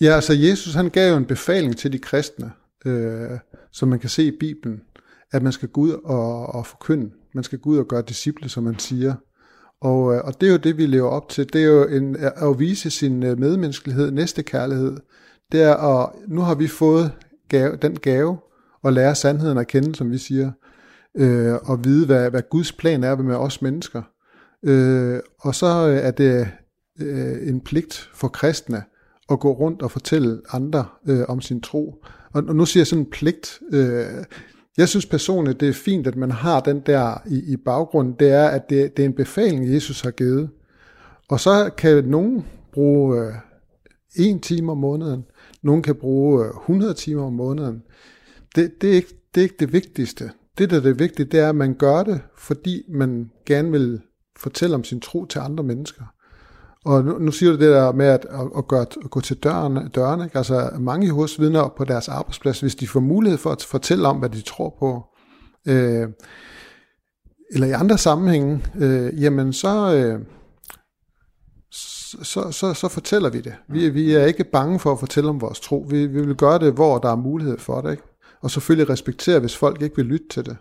[0.00, 2.52] Ja, altså Jesus han gav jo en befaling til de kristne,
[2.86, 3.38] øh,
[3.72, 4.80] som man kan se i Bibelen,
[5.32, 7.10] at man skal gå ud og, og forkynde.
[7.34, 9.14] Man skal gå ud og gøre disciple, som man siger.
[9.80, 11.52] Og, øh, og det er jo det, vi lever op til.
[11.52, 14.96] Det er jo en, at vise sin øh, medmenneskelighed, næste kærlighed.
[15.52, 17.12] Det er, at nu har vi fået
[17.48, 18.38] gave, den gave
[18.84, 20.52] at lære sandheden at kende, som vi siger,
[21.16, 24.02] øh, og vide, hvad, hvad Guds plan er med os mennesker.
[24.64, 26.48] Øh, og så øh, er det
[27.00, 28.82] øh, en pligt for kristne
[29.30, 32.04] at gå rundt og fortælle andre øh, om sin tro.
[32.32, 33.60] Og, og nu siger jeg sådan en pligt.
[33.72, 34.04] Øh,
[34.76, 38.14] jeg synes personligt, det er fint, at man har den der i, i baggrunden.
[38.18, 40.50] Det er, at det, det er en befaling, Jesus har givet.
[41.28, 43.32] Og så kan nogen bruge øh,
[44.16, 45.24] en time om måneden.
[45.62, 47.82] Nogen kan bruge øh, 100 timer om måneden.
[48.56, 50.30] Det, det, er ikke, det er ikke det vigtigste.
[50.58, 54.00] Det, der er det vigtige, det er, at man gør det, fordi man gerne vil
[54.36, 56.04] fortælle om sin tro til andre mennesker.
[56.88, 59.36] Og nu, nu siger du det der med at, at, at, gøre, at gå til
[59.36, 60.24] døren, dørene.
[60.24, 60.38] ikke?
[60.38, 64.18] altså mange hos vidner på deres arbejdsplads, hvis de får mulighed for at fortælle om,
[64.18, 65.04] hvad de tror på,
[65.72, 66.08] øh,
[67.50, 70.20] eller i andre sammenhænge, øh, jamen så, øh,
[72.22, 73.54] så, så, så fortæller vi det.
[73.68, 75.86] Vi, vi er ikke bange for at fortælle om vores tro.
[75.90, 77.90] Vi, vi vil gøre det, hvor der er mulighed for det.
[77.90, 78.02] Ikke?
[78.40, 80.56] Og selvfølgelig respektere, hvis folk ikke vil lytte til det.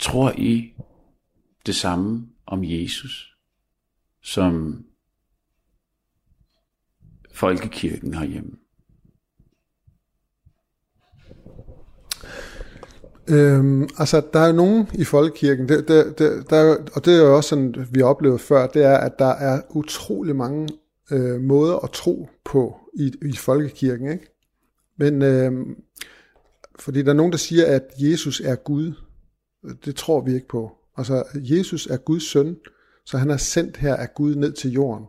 [0.00, 0.72] Tror I
[1.66, 3.36] det samme om Jesus,
[4.22, 4.84] som
[7.32, 8.56] folkekirken herhjemme?
[13.28, 17.14] Øhm, altså, der er jo nogen i folkekirken, det, det, det, der er, og det
[17.14, 20.68] er jo også sådan, vi oplevede før, det er, at der er utrolig mange
[21.10, 24.12] øh, måder at tro på i, i folkekirken.
[24.12, 24.26] Ikke?
[24.96, 25.82] Men øhm,
[26.78, 28.92] fordi der er nogen, der siger, at Jesus er Gud.
[29.84, 30.72] Det tror vi ikke på.
[30.96, 32.56] Altså, Jesus er Guds søn,
[33.04, 35.06] så han er sendt her af Gud ned til jorden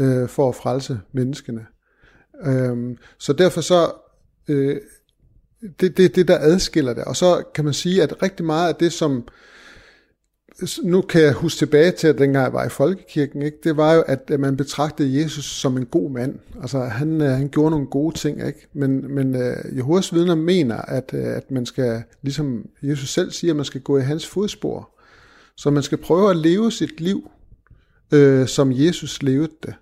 [0.00, 1.66] øh, for at frelse menneskene.
[2.44, 3.92] Øh, så derfor så,
[4.48, 4.76] øh,
[5.80, 7.04] det, det det, der adskiller det.
[7.04, 9.28] Og så kan man sige, at rigtig meget af det, som
[10.82, 13.58] nu kan jeg huske tilbage til, at dengang jeg var i folkekirken, ikke?
[13.64, 16.38] det var jo, at man betragtede Jesus som en god mand.
[16.60, 18.66] Altså, han, øh, han gjorde nogle gode ting, ikke?
[18.72, 23.52] men, men uh, Jehovas vidner mener, at, øh, at man skal, ligesom Jesus selv siger,
[23.52, 24.90] at man skal gå i hans fodspor.
[25.56, 27.30] Så man skal prøve at leve sit liv,
[28.12, 29.74] øh, som Jesus levede det.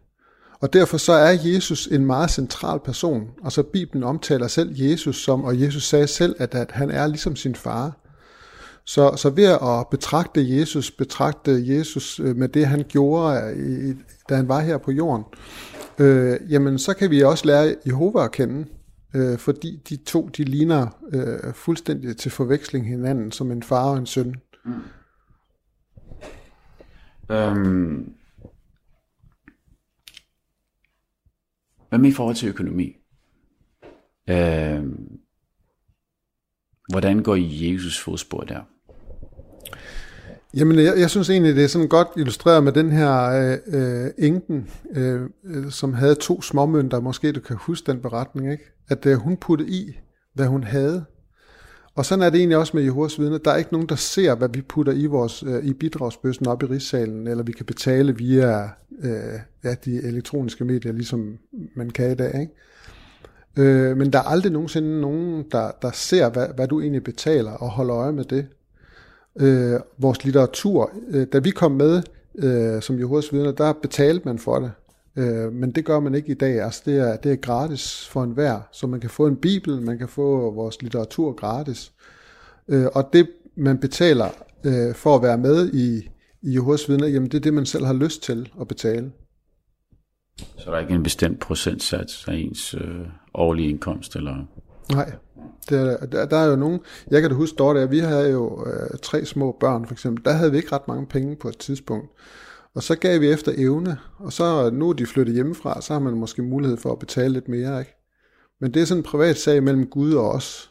[0.60, 3.30] Og derfor så er Jesus en meget central person.
[3.42, 7.06] Og så Bibelen omtaler selv Jesus som, og Jesus sagde selv, at, at han er
[7.06, 7.96] ligesom sin far.
[8.86, 13.94] Så, så ved at betragte Jesus, betragte Jesus øh, med det, han gjorde, i,
[14.28, 15.24] da han var her på jorden,
[15.98, 18.66] øh, jamen så kan vi også lære Jehova at kende,
[19.14, 23.98] øh, fordi de to, de ligner øh, fuldstændig til forveksling hinanden, som en far og
[23.98, 24.34] en søn.
[24.64, 24.72] Mm.
[27.30, 28.14] Øhm,
[31.88, 32.96] hvad med i forhold til økonomi?
[34.30, 35.20] Øhm,
[36.88, 38.60] hvordan går I Jesus fodspor der?
[40.56, 44.10] Jamen, jeg, jeg synes egentlig, det er sådan godt illustreret med den her øh, øh,
[44.18, 47.00] enken, øh, øh som havde to småmønter.
[47.00, 48.64] Måske du kan huske den beretning, ikke?
[48.88, 49.98] At øh, hun puttede i,
[50.34, 51.04] hvad hun havde.
[51.94, 53.38] Og sådan er det egentlig også med Jehovas vidner.
[53.38, 56.62] Der er ikke nogen, der ser, hvad vi putter i vores øh, i bidragsbøssen op
[56.62, 58.62] i rigssalen, eller vi kan betale via
[59.02, 61.38] øh, ja, de elektroniske medier, ligesom
[61.74, 62.40] man kan i dag.
[62.40, 62.52] Ikke?
[63.70, 67.50] Øh, men der er aldrig nogensinde nogen, der, der ser, hvad, hvad du egentlig betaler,
[67.50, 68.46] og holder øje med det.
[69.40, 72.02] Øh, vores litteratur, øh, da vi kom med
[72.34, 74.72] øh, som Jehovas vidner, der betalte man for det.
[75.16, 76.60] Øh, men det gør man ikke i dag.
[76.60, 79.98] Altså det er, det er gratis for enhver, så man kan få en bibel, man
[79.98, 81.92] kan få vores litteratur gratis.
[82.68, 84.28] Øh, og det man betaler
[84.64, 86.10] øh, for at være med i,
[86.42, 89.12] i Jehovas vidner, jamen det er det, man selv har lyst til at betale.
[90.38, 94.16] Så der er ikke en bestemt procentsats af ens øh, årlige indkomst?
[94.16, 94.46] Eller?
[94.92, 95.12] Nej,
[95.68, 98.66] det er, der, der er jo nogen, jeg kan da huske, Dorte, vi havde jo
[98.66, 101.58] øh, tre små børn for eksempel, der havde vi ikke ret mange penge på et
[101.58, 102.10] tidspunkt.
[102.74, 106.00] Og så gav vi efter evne, og så nu er de flyttet hjemmefra, så har
[106.00, 107.94] man måske mulighed for at betale lidt mere, ikke?
[108.60, 110.70] Men det er sådan en privat sag mellem Gud og os.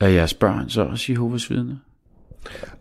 [0.00, 1.76] Er jeres børn så også Jehovas vidner?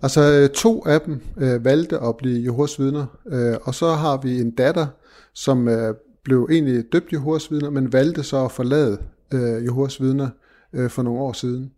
[0.01, 4.17] Altså øh, to af dem øh, valgte at blive Jehovas vidner, øh, og så har
[4.17, 4.88] vi en datter,
[5.33, 8.97] som øh, blev egentlig døbt Jehovas vidner, men valgte så at forlade
[9.33, 10.29] øh, Jehovas vidner
[10.73, 11.71] øh, for nogle år siden.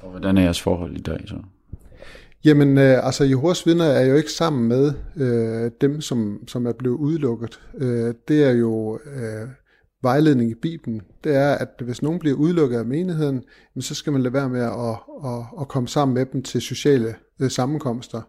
[0.00, 1.36] Og hvordan er jeres forhold i dag så?
[2.44, 6.72] Jamen, øh, altså Jehovas vidner er jo ikke sammen med øh, dem, som, som er
[6.72, 7.60] blevet udelukket.
[7.78, 9.48] Øh, det er jo øh,
[10.02, 11.02] vejledning i Bibelen.
[11.24, 14.48] Det er, at hvis nogen bliver udelukket af menigheden, jamen, så skal man lade være
[14.48, 14.96] med at,
[15.30, 18.20] at, at komme sammen med dem til sociale øh, sammenkomster.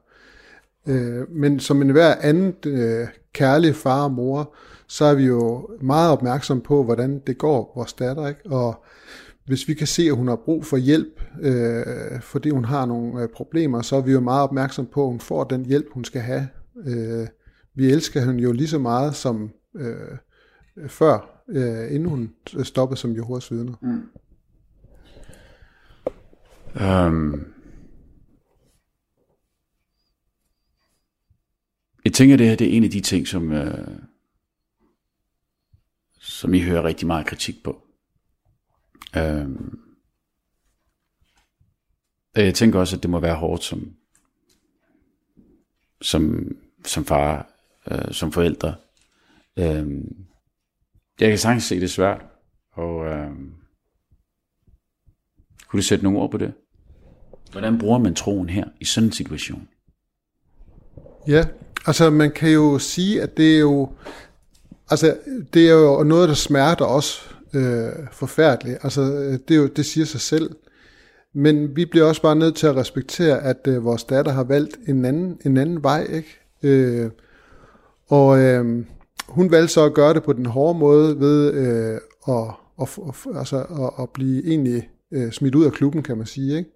[0.87, 4.55] Øh, men som en hver anden øh, kærlig far og mor,
[4.87, 8.27] så er vi jo meget opmærksom på, hvordan det går vores datter.
[8.27, 8.41] Ikke?
[8.45, 8.83] Og
[9.45, 13.21] hvis vi kan se, at hun har brug for hjælp, øh, fordi hun har nogle
[13.21, 16.03] øh, problemer, så er vi jo meget opmærksom på, at hun får den hjælp, hun
[16.03, 16.47] skal have.
[16.85, 17.27] Øh,
[17.75, 20.17] vi elsker hende jo lige så meget som øh,
[20.87, 23.73] før, øh, inden hun stoppede som Jehovas vidner.
[23.81, 24.09] Mm.
[26.81, 27.45] Um,
[32.05, 33.87] jeg tænker, det her det er en af de ting, som, øh,
[36.19, 37.81] som I hører rigtig meget kritik på.
[39.17, 39.79] Øhm,
[42.35, 43.93] jeg tænker også, at det må være hårdt som,
[46.01, 46.51] som,
[46.85, 47.49] som far,
[47.91, 48.75] øh, som forældre.
[49.57, 50.25] Øhm,
[51.19, 52.25] jeg kan sagtens se det svært,
[52.71, 53.31] og øh,
[55.67, 56.53] kunne du sætte nogle ord på det?
[57.51, 59.67] Hvordan bruger man troen her i sådan en situation?
[61.27, 61.45] Ja,
[61.85, 63.95] altså man kan jo sige, at det er jo,
[64.89, 65.17] altså
[65.53, 68.77] det er jo noget, der smerter os øh, forfærdelig.
[68.83, 70.49] Altså, øh, det, er jo, det siger sig selv.
[71.33, 74.77] Men vi bliver også bare nødt til at respektere, at øh, vores datter har valgt
[74.87, 76.07] en anden, en anden vej.
[76.13, 76.39] Ikke?
[76.63, 77.09] Øh,
[78.07, 78.85] og øh,
[79.27, 82.99] hun valgte så at gøre det på den hårde måde ved øh, at, at,
[83.35, 86.57] altså, at, at blive egentlig øh, smidt ud af klubben, kan man sige.
[86.57, 86.69] Ikke?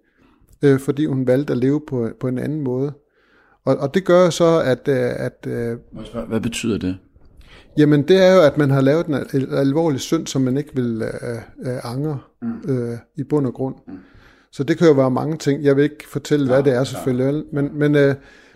[0.62, 2.92] Øh, fordi hun valgte at leve på, på en anden måde.
[3.64, 4.88] Og, og det gør så, at...
[4.88, 5.78] Øh, at, øh,
[6.14, 6.98] at Hvad betyder det?
[7.78, 9.14] Jamen det er jo, at man har lavet en
[9.52, 11.36] alvorlig synd, som man ikke vil øh,
[11.72, 12.72] øh, angre mm.
[12.72, 13.74] øh, i bund og grund.
[13.86, 13.98] Mm.
[14.52, 15.64] Så det kan jo være mange ting.
[15.64, 17.44] Jeg vil ikke fortælle, ja, hvad det er selvfølgelig.
[17.52, 17.60] Ja.
[17.62, 18.14] Men, men, øh,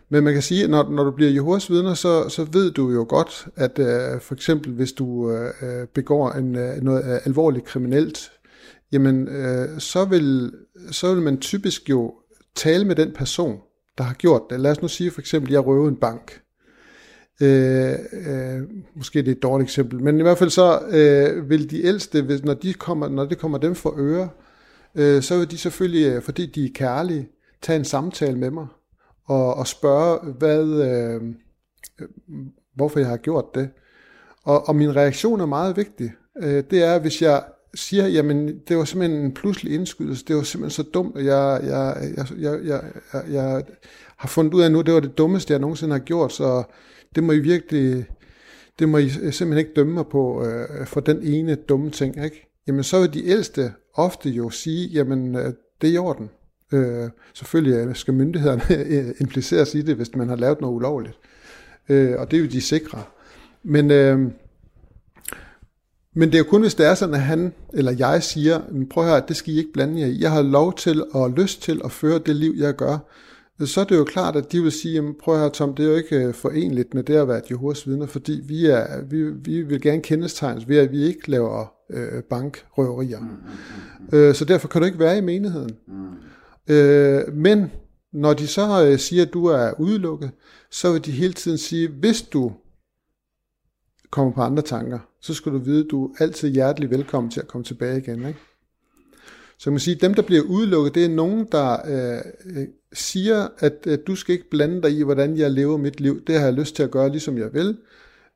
[0.09, 2.91] men man kan sige, at når, når du bliver Jehovas vidner, så, så ved du
[2.91, 7.65] jo godt, at øh, for eksempel hvis du øh, øh begår en, øh, noget alvorligt
[7.65, 8.33] kriminelt,
[8.93, 10.53] jamen øh, så, vil,
[10.91, 12.15] så vil man typisk jo
[12.55, 13.59] tale med den person,
[13.99, 14.61] der har gjort det.
[14.61, 16.41] Lad os nu sige for eksempel, at jeg røver en bank.
[17.43, 18.63] Øh, øh,
[18.95, 22.23] måske det er et dårligt eksempel, men i hvert fald så øh, vil de ældste,
[22.23, 24.29] hvis, når, de kommer, når det kommer dem for øre,
[24.95, 27.29] øh, så vil de selvfølgelig, øh, fordi de er kærlige,
[27.63, 28.67] tage en samtale med mig
[29.25, 31.23] og, og spørge, hvad, øh,
[32.75, 33.71] hvorfor jeg har gjort det.
[34.45, 36.13] Og, og min reaktion er meget vigtig.
[36.43, 40.43] Øh, det er, hvis jeg siger, jamen det var simpelthen en pludselig indskydelse, det var
[40.43, 43.63] simpelthen så dumt, og jeg, jeg, jeg, jeg, jeg, jeg, jeg
[44.17, 46.63] har fundet ud af nu, det var det dummeste, jeg nogensinde har gjort, så
[47.15, 48.07] det må I virkelig,
[48.79, 52.49] det må I simpelthen ikke dømme mig på øh, for den ene dumme ting, ikke?
[52.67, 56.31] Jamen så vil de ældste ofte jo sige, jamen øh, det er i orden.
[56.73, 61.19] Øh, selvfølgelig øh, skal myndighederne impliceres i det, hvis man har lavet noget ulovligt.
[61.89, 63.03] Øh, og det er jo de sikre.
[63.63, 64.19] Men, øh,
[66.15, 69.05] men det er jo kun, hvis det er sådan, at han eller jeg siger, prøv
[69.05, 70.21] at høre, det skal I ikke blande jer i.
[70.21, 72.99] Jeg har lov til og lyst til at føre det liv, jeg gør
[73.61, 75.89] så er det jo klart, at de vil sige, jamen, prøv høre Tom, det er
[75.91, 79.31] jo ikke øh, forenligt med det at være et Jehovas vidner, fordi vi, er, vi,
[79.31, 83.21] vi vil gerne kendetegnes ved, at vi ikke laver øh, bankrøverier.
[83.21, 83.33] Mm, mm,
[84.13, 84.19] mm.
[84.19, 85.77] Øh, så derfor kan du ikke være i menigheden.
[85.89, 86.75] Mm.
[86.75, 87.71] Øh, men
[88.13, 90.31] når de så øh, siger, at du er udelukket,
[90.71, 92.53] så vil de hele tiden sige, hvis du
[94.11, 97.41] kommer på andre tanker, så skal du vide, at du er altid hjertelig velkommen til
[97.41, 98.19] at komme tilbage igen.
[98.27, 98.39] Ikke?
[99.59, 104.07] Så man sige, dem, der bliver udelukket, det er nogen, der øh, siger, at, at
[104.07, 106.25] du skal ikke blande dig i, hvordan jeg lever mit liv.
[106.27, 107.77] Det har jeg lyst til at gøre, ligesom jeg vil.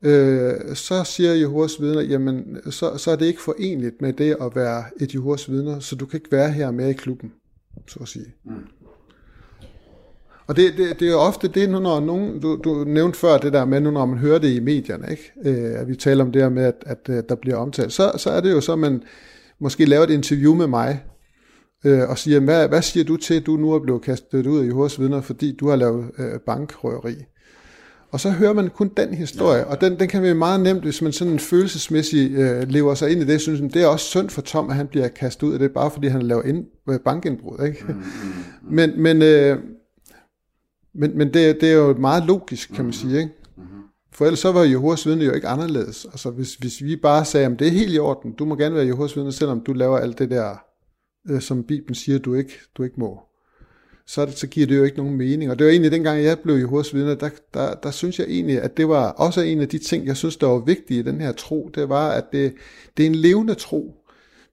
[0.02, 4.56] øh, så siger Jehovas vidner, jamen, så, så er det ikke forenligt med det at
[4.56, 7.32] være et Jehovas vidner, så du kan ikke være her med i klubben,
[7.86, 8.34] så at sige.
[8.44, 8.52] Mm.
[10.46, 13.38] Og det, det, det er jo ofte det, nu når nogen, du, du nævnte før
[13.38, 15.32] det der med, nu når man hører det i medierne, ikke?
[15.44, 18.30] Øh, at vi taler om det her med, at, at, der bliver omtalt, så, så
[18.30, 19.02] er det jo så, man
[19.58, 21.04] måske laver et interview med mig,
[21.86, 24.60] øh, og siger, hvad, hvad siger du til, at du nu er blevet kastet ud
[24.60, 27.14] af Jehovas vidner, fordi du har lavet øh, bankrøveri?
[28.10, 29.64] Og så hører man kun den historie, ja.
[29.64, 33.22] og den, den kan være meget nemt, hvis man sådan følelsesmæssigt øh, lever sig ind
[33.22, 35.58] i det, synes det er også synd for Tom, at han bliver kastet ud af
[35.58, 37.66] det, bare fordi han laver ind, øh, bankindbrud.
[37.66, 37.84] Ikke?
[37.88, 38.74] Mm, mm, mm.
[38.74, 39.58] Men, men, øh,
[40.94, 43.18] men, men det, det er jo meget logisk, kan man sige.
[43.18, 43.32] Ikke?
[44.12, 46.04] For ellers så var Jehovas vidne jo ikke anderledes.
[46.04, 48.74] Altså hvis, hvis vi bare sagde, at det er helt i orden, du må gerne
[48.74, 50.65] være Jehovas vidne, selvom du laver alt det der,
[51.30, 53.26] øh, som Bibelen siger, du ikke, du ikke må
[54.06, 55.50] så, det, så giver det jo ikke nogen mening.
[55.50, 58.62] Og det var egentlig dengang, jeg blev Jehovas vidne, der, der, der synes jeg egentlig,
[58.62, 61.20] at det var også en af de ting, jeg synes, der var vigtige i den
[61.20, 62.54] her tro, det var, at det,
[62.96, 64.02] det er en levende tro.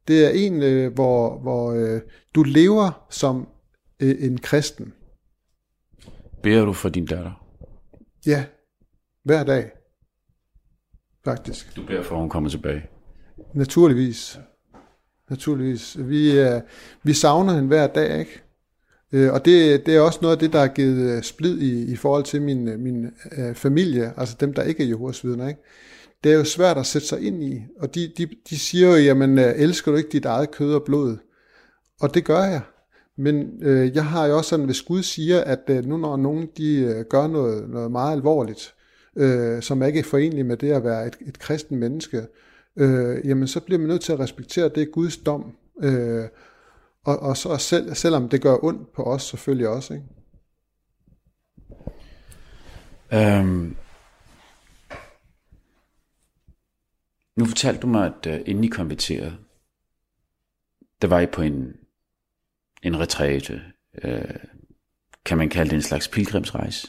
[0.08, 2.02] Det er en, øh, hvor, hvor øh,
[2.36, 3.48] du lever som
[4.00, 4.94] øh, en kristen.
[6.44, 7.46] Beder du for din datter?
[8.26, 8.46] Ja,
[9.24, 9.72] hver dag.
[11.26, 11.76] Faktisk.
[11.76, 12.86] Du beder for, at hun kommer tilbage?
[13.54, 14.40] Naturligvis.
[15.30, 15.98] Naturligvis.
[16.00, 16.62] Vi, øh,
[17.04, 18.42] vi savner hende hver dag, ikke?
[19.12, 21.92] Øh, og det, det er også noget af det, der har givet øh, splid i,
[21.92, 23.06] i forhold til min, øh, min
[23.38, 25.48] øh, familie, altså dem, der ikke er Jehovas vidner.
[25.48, 25.62] Ikke?
[26.24, 28.96] Det er jo svært at sætte sig ind i, og de, de, de siger jo,
[28.96, 31.18] jamen øh, elsker du ikke dit eget kød og blod?
[32.02, 32.62] Og det gør jeg.
[33.18, 36.50] Men øh, jeg har jo også sådan, hvis Gud siger, at øh, nu når nogen
[36.58, 38.74] de øh, gør noget, noget meget alvorligt,
[39.18, 42.28] øh, som ikke er forenligt med det at være et, et kristen menneske,
[42.78, 45.58] øh, jamen så bliver man nødt til at respektere, det er Guds dom.
[45.84, 46.26] Øh,
[47.04, 49.94] og, og så selv, selvom det gør ondt på os selvfølgelig også.
[49.94, 50.06] Ikke?
[53.14, 53.76] Øhm,
[57.36, 59.38] nu fortalte du mig, at uh, inden I konverterede,
[61.02, 61.76] der var I på en,
[62.84, 63.62] en retræte.
[64.04, 64.36] Uh,
[65.26, 66.88] kan man kalde det en slags pilgrimsrejse?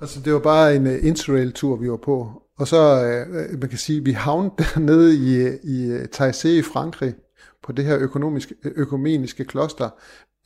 [0.00, 2.42] Altså det var bare en uh, interrail-tur, vi var på.
[2.62, 7.14] Og så, uh, man kan sige, vi havnede dernede i, i Taizé i Frankrig,
[7.62, 9.90] på det her økonomiske, økumeniske kloster,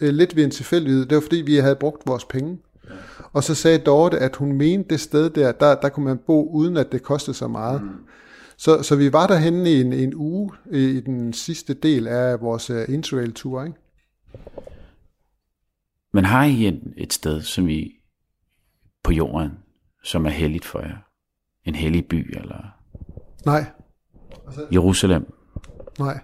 [0.00, 1.06] øh, lidt ved en tilfældighed.
[1.06, 2.58] Det var fordi, vi havde brugt vores penge.
[2.84, 2.94] Ja.
[3.32, 6.50] Og så sagde Dorte, at hun mente det sted der, der, der kunne man bo,
[6.50, 7.82] uden at det kostede så meget.
[7.82, 7.88] Mm.
[8.56, 12.70] Så, så vi var derhenne i en, en uge i den sidste del af vores
[12.70, 13.64] uh, interrail-tur.
[13.64, 13.78] Ikke?
[16.12, 17.92] Men har I et, et sted, som I
[19.04, 19.50] på jorden,
[20.04, 21.05] som er helligt for jer?
[21.66, 22.74] En hellig by, eller?
[23.46, 23.64] Nej.
[24.72, 25.32] Jerusalem?
[25.98, 26.20] Nej.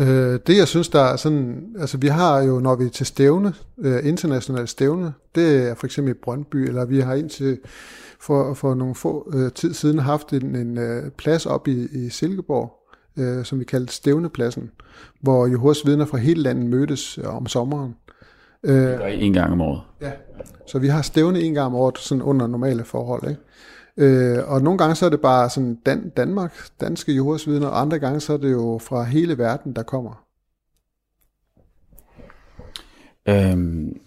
[0.00, 3.06] Øh, det jeg synes, der er sådan, altså vi har jo, når vi er til
[3.06, 7.58] stævne, øh, internationale stævne, det er for eksempel i Brøndby, eller vi har indtil
[8.20, 12.08] for, for nogle få øh, tid siden haft en, en øh, plads op i, i
[12.10, 12.72] Silkeborg,
[13.16, 14.70] øh, som vi kaldte Stævnepladsen,
[15.20, 17.94] hvor Jehovas vidner fra hele landet mødtes øh, om sommeren.
[18.62, 19.80] Øh, det en gang om året.
[20.00, 20.12] Ja,
[20.66, 23.42] så vi har stævne en gang om året, sådan under normale forhold, ikke?
[23.98, 27.98] Øh, og nogle gange så er det bare sådan Dan- Danmark, danske jordsvidner, og andre
[27.98, 30.24] gange så er det jo fra hele verden, der kommer.
[33.28, 34.00] Øhm,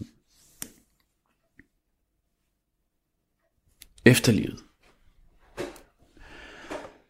[4.06, 4.60] efterlivet.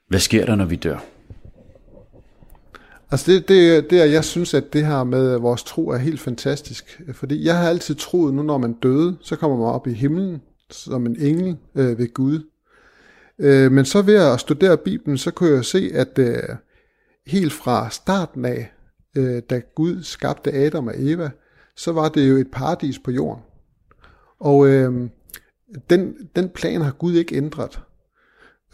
[0.07, 0.99] Hvad sker der, når vi dør?
[3.11, 6.19] Altså det, det, det er, jeg synes, at det her med vores tro er helt
[6.19, 7.01] fantastisk.
[7.13, 10.41] Fordi jeg har altid troet, nu når man døde, så kommer man op i himlen
[10.69, 12.47] som en engel øh, ved Gud.
[13.41, 16.43] Øh, men så ved at studere Bibelen, så kunne jeg se, at øh,
[17.27, 18.71] helt fra starten af,
[19.17, 21.29] øh, da Gud skabte Adam og Eva,
[21.75, 23.43] så var det jo et paradis på jorden.
[24.39, 25.09] Og øh,
[25.89, 27.79] den, den plan har Gud ikke ændret.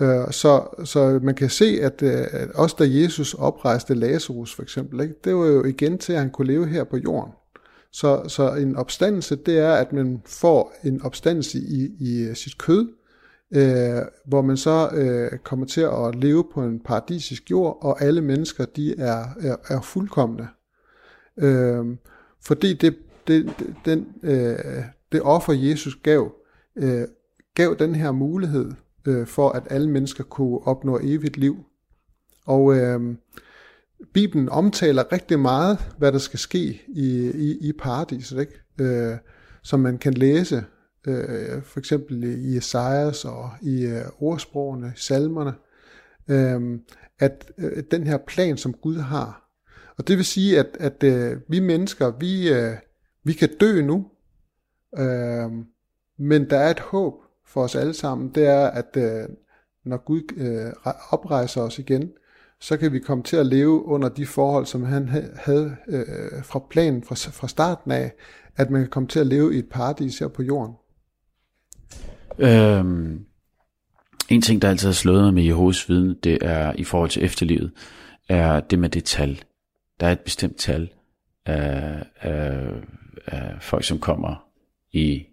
[0.02, 4.64] Øh, så, så man kan se, at, øh, at også da Jesus oprejste Lazarus for
[4.64, 7.32] eksempel, ikke, det var jo igen til, at han kunne leve her på jorden.
[7.92, 12.88] Så, så en opstandelse, det er, at man får en opstandelse i, i sit kød,
[13.56, 18.22] øh, hvor man så øh, kommer til at leve på en paradisisk jord, og alle
[18.22, 20.48] mennesker de er, er, er fuldkommende.
[21.38, 21.86] Øh,
[22.42, 23.54] fordi det, det,
[23.86, 26.32] den, øh, det offer Jesus gav,
[26.76, 27.08] øh,
[27.56, 28.72] gav den her mulighed
[29.08, 31.58] øh, for, at alle mennesker kunne opnå evigt liv.
[32.46, 33.16] Og øh,
[34.14, 38.62] Bibelen omtaler rigtig meget, hvad der skal ske i, i, i paradiset, ikke?
[38.82, 39.18] Øh,
[39.64, 40.64] som man kan læse
[41.08, 45.54] øh, for eksempel i Esajas og i øh, ordsprogene, salmerne,
[46.28, 46.80] øh,
[47.20, 49.50] at øh, den her plan, som Gud har.
[49.98, 52.74] Og det vil sige, at, at øh, vi mennesker, vi, øh,
[53.24, 54.06] vi kan dø nu,
[54.98, 55.52] øh,
[56.18, 57.14] men der er et håb
[57.46, 59.30] for os alle sammen, det er, at øh,
[59.86, 62.12] når Gud øh, oprejser os igen,
[62.60, 66.60] så kan vi komme til at leve under de forhold, som han havde øh, fra
[66.70, 68.14] planen fra, fra starten af,
[68.56, 70.74] at man kan komme til at leve i et paradis her på jorden.
[72.40, 73.26] Øhm,
[74.30, 77.24] en ting, der altid har slået mig med Jehovas viden, det er i forhold til
[77.24, 77.72] efterlivet,
[78.30, 79.44] er det med det tal.
[80.00, 80.90] Der er et bestemt tal
[81.46, 82.68] af, af,
[83.26, 84.46] af folk, som kommer
[84.92, 85.26] i,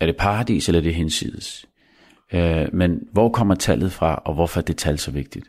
[0.00, 1.66] er det paradis eller er det hensides?
[2.32, 5.46] Øh, men hvor kommer tallet fra, og hvorfor er det tal så vigtigt?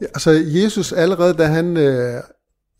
[0.00, 2.22] Ja, altså Jesus allerede da han øh,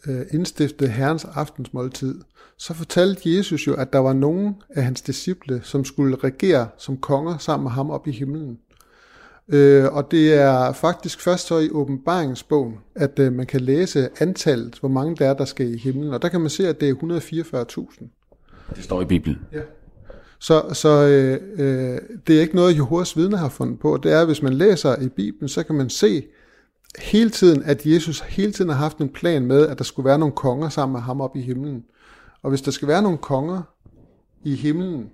[0.07, 2.21] øh, indstiftede Herrens aftensmåltid,
[2.57, 6.97] så fortalte Jesus jo, at der var nogen af hans disciple, som skulle regere som
[6.97, 8.59] konger sammen med ham op i himlen.
[9.49, 14.79] Øh, og det er faktisk først så i åbenbaringsbogen, at øh, man kan læse antallet,
[14.81, 16.15] hvor mange der er, der skal i himlen.
[16.15, 18.75] Og der kan man se, at det er 144.000.
[18.75, 19.39] Det står i Bibelen.
[19.53, 19.61] Ja.
[20.39, 24.01] Så, så øh, øh, det er ikke noget, Jehovas vidner har fundet på.
[24.03, 26.25] Det er, hvis man læser i Bibelen, så kan man se
[26.99, 30.19] hele tiden, at Jesus hele tiden har haft en plan med, at der skulle være
[30.19, 31.85] nogle konger sammen med ham op i himlen.
[32.43, 33.63] Og hvis der skal være nogle konger
[34.45, 35.11] i himlen,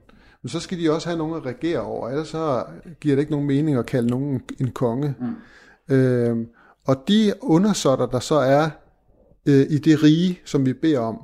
[0.47, 2.65] så skal de også have nogen at regere over, ellers så
[3.01, 5.15] giver det ikke nogen mening at kalde nogen en konge.
[5.21, 5.95] Mm.
[5.95, 6.47] Øh,
[6.85, 8.71] og de undersåtter, der så er
[9.47, 11.19] øh, i det rige, som vi beder om,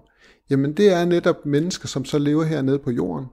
[0.51, 3.27] jamen det er netop mennesker, som så lever hernede på jorden.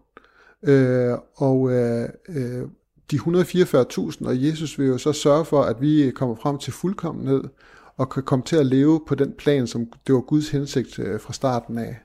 [0.63, 2.63] Øh, og øh, øh
[3.11, 7.43] de 144.000, og Jesus vil jo så sørge for, at vi kommer frem til fuldkommenhed,
[7.97, 11.19] og kan komme til at leve på den plan, som det var Guds hensigt øh,
[11.19, 11.97] fra starten af.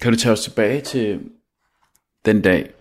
[0.00, 1.30] Kan du tage os tilbage til
[2.24, 2.74] den dag,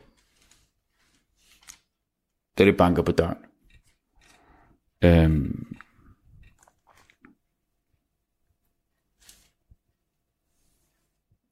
[2.58, 3.38] da det banker på døren?
[5.04, 5.76] Øhm,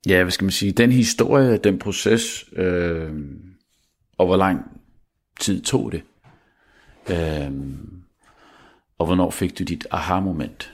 [0.08, 3.14] ja, hvad skal man sige, den historie, den proces, øh,
[4.18, 4.79] og hvor lang
[5.40, 6.02] tid tog det?
[7.10, 8.02] Øhm,
[8.98, 10.74] og hvornår fik du dit aha-moment?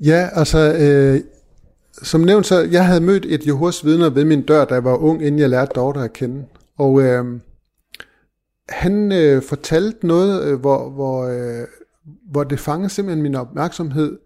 [0.00, 1.20] Ja, altså, øh,
[1.92, 4.96] som nævnt, så jeg havde mødt et Jehovas vidner ved min dør, da jeg var
[4.96, 6.44] ung, inden jeg lærte Dorte at kende.
[6.78, 7.24] Og øh,
[8.68, 11.66] han øh, fortalte noget, øh, hvor, hvor, øh,
[12.30, 14.18] hvor det fangede simpelthen min opmærksomhed,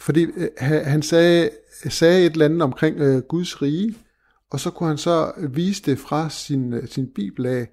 [0.00, 0.48] fordi øh,
[0.84, 1.50] han sagde,
[1.88, 3.94] sagde et eller andet omkring øh, Guds rige,
[4.50, 7.68] og så kunne han så vise det fra sin, øh, sin bibel af,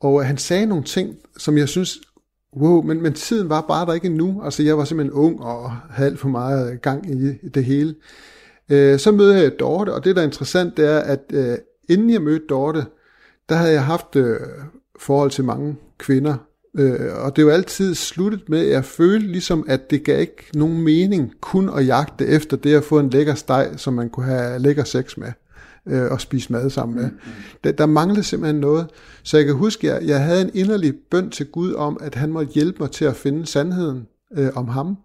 [0.00, 1.98] og øh, han sagde nogle ting, som jeg synes,
[2.56, 4.42] wow, men, men tiden var bare der ikke endnu.
[4.44, 7.94] Altså jeg var simpelthen ung og havde alt for meget gang i det hele.
[8.68, 11.58] Øh, så mødte jeg Dorte, og det der er interessant, det er, at øh,
[11.88, 12.86] inden jeg mødte Dorte,
[13.48, 14.40] der havde jeg haft øh,
[14.98, 16.34] forhold til mange kvinder,
[16.78, 20.44] øh, og det var altid sluttet med, at jeg følte ligesom, at det gav ikke
[20.54, 24.26] nogen mening kun at jagte efter det at få en lækker steg, som man kunne
[24.26, 25.32] have lækker sex med
[25.88, 27.04] øh, og spise mad sammen med.
[27.04, 27.32] Mm, mm.
[27.64, 28.86] Der, der manglede simpelthen noget.
[29.22, 32.14] Så jeg kan huske, at jeg, jeg havde en inderlig bøn til Gud om, at
[32.14, 34.06] han måtte hjælpe mig til at finde sandheden
[34.36, 34.96] øh, om ham,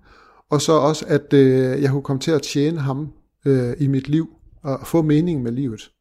[0.50, 3.08] og så også, at øh, jeg kunne komme til at tjene ham
[3.46, 4.30] øh, i mit liv,
[4.64, 5.92] og få mening med livet.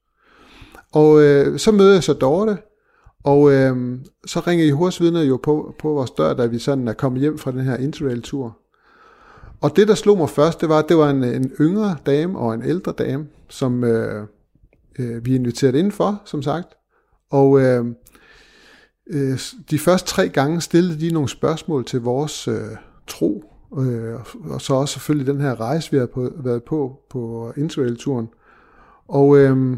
[0.92, 2.58] Og øh, så møder jeg så Dorte,
[3.24, 6.92] og øh, så ringer Jehovas vidner jo på, på vores dør, da vi sådan er
[6.92, 8.58] kommet hjem fra den her interrail-tur.
[9.60, 12.38] Og det, der slog mig først, det var, at det var en, en yngre dame
[12.38, 14.26] og en ældre dame, som øh,
[14.98, 16.74] øh, vi er inviteret indenfor, som sagt.
[17.30, 17.86] Og øh,
[19.06, 19.38] øh,
[19.70, 22.76] de første tre gange stillede de nogle spørgsmål til vores øh,
[23.06, 23.44] tro,
[23.78, 28.28] øh, og så også selvfølgelig den her rejse, vi har på, været på på interrail-turen.
[29.08, 29.76] Og øh,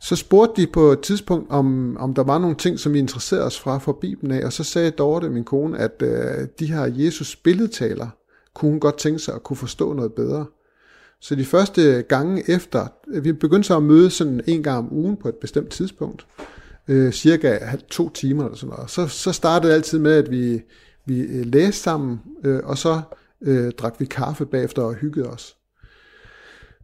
[0.00, 3.46] så spurgte de på et tidspunkt, om, om der var nogle ting, som vi interesserede
[3.46, 6.86] os fra for Bibelen af, og så sagde Dorte, min kone, at øh, de her
[6.86, 8.08] Jesus billedtaler,
[8.54, 10.46] kunne hun godt tænke sig at kunne forstå noget bedre.
[11.20, 12.86] Så de første gange efter,
[13.20, 16.26] vi begyndte så at møde sådan en gang om ugen på et bestemt tidspunkt,
[16.88, 17.58] øh, cirka
[17.90, 18.90] to timer eller sådan noget.
[18.90, 20.62] Så, så startede det altid med, at vi,
[21.06, 23.00] vi øh, læste sammen, øh, og så
[23.40, 25.56] øh, drak vi kaffe bagefter og hyggede os.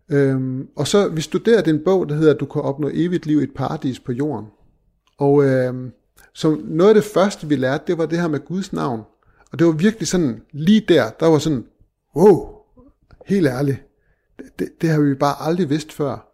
[0.09, 3.43] Øhm, og så vi studerede en bog, der hedder Du kan opnå evigt liv i
[3.43, 4.47] et paradis på jorden.
[5.19, 5.75] Og øh,
[6.35, 9.01] så noget af det første, vi lærte, det var det her med Guds navn.
[9.53, 11.65] Og det var virkelig sådan, lige der, der var sådan,
[12.17, 12.49] wow,
[13.27, 13.83] helt ærligt,
[14.59, 16.31] det, det har vi bare aldrig vidst før.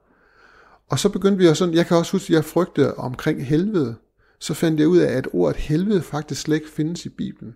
[0.89, 3.95] Og så begyndte vi at sådan, jeg kan også huske, at jeg frygtede omkring helvede.
[4.39, 7.55] Så fandt jeg ud af, at ordet helvede faktisk slet ikke findes i Bibelen.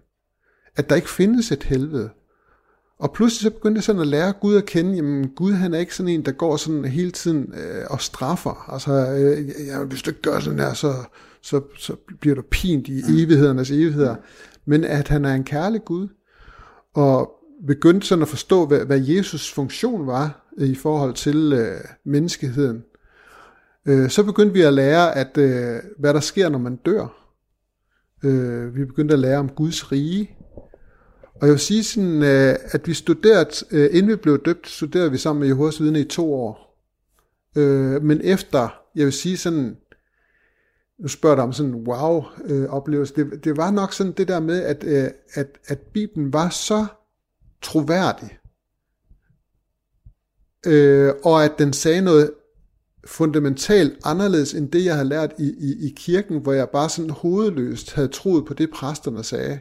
[0.77, 2.11] At der ikke findes et helvede.
[2.99, 5.79] Og pludselig så begyndte jeg sådan at lære Gud at kende, jamen Gud han er
[5.79, 8.73] ikke sådan en, der går sådan hele tiden øh, og straffer.
[8.73, 10.95] Altså, øh, jamen, hvis du ikke gør sådan her, så,
[11.43, 14.17] så, så bliver du pint i evighedernes evigheder.
[14.65, 16.09] Men at han er en kærlig Gud.
[16.95, 17.31] Og
[17.67, 22.85] begyndte sådan at forstå, hvad, hvad Jesus funktion var øh, i forhold til øh, menneskeheden.
[23.87, 27.31] Øh, så begyndte vi at lære, at øh, hvad der sker, når man dør.
[28.25, 30.31] Øh, vi begyndte at lære om Guds rige.
[31.35, 35.11] Og jeg vil sige sådan, øh, at vi studerede, øh, inden vi blev døbt, studerede
[35.11, 36.81] vi sammen med Jehovas vidne i to år.
[37.57, 39.77] Øh, men efter, jeg vil sige sådan,
[40.99, 44.41] nu spørger du om sådan en wow-oplevelse, øh, det, det var nok sådan det der
[44.41, 46.87] med, at, øh, at, at Bibelen var så
[47.65, 48.39] troværdig,
[50.67, 52.31] øh, og at den sagde noget
[53.07, 57.11] fundamentalt anderledes end det, jeg havde lært i, i, i kirken, hvor jeg bare sådan
[57.11, 59.59] hovedløst havde troet på det, præsterne sagde.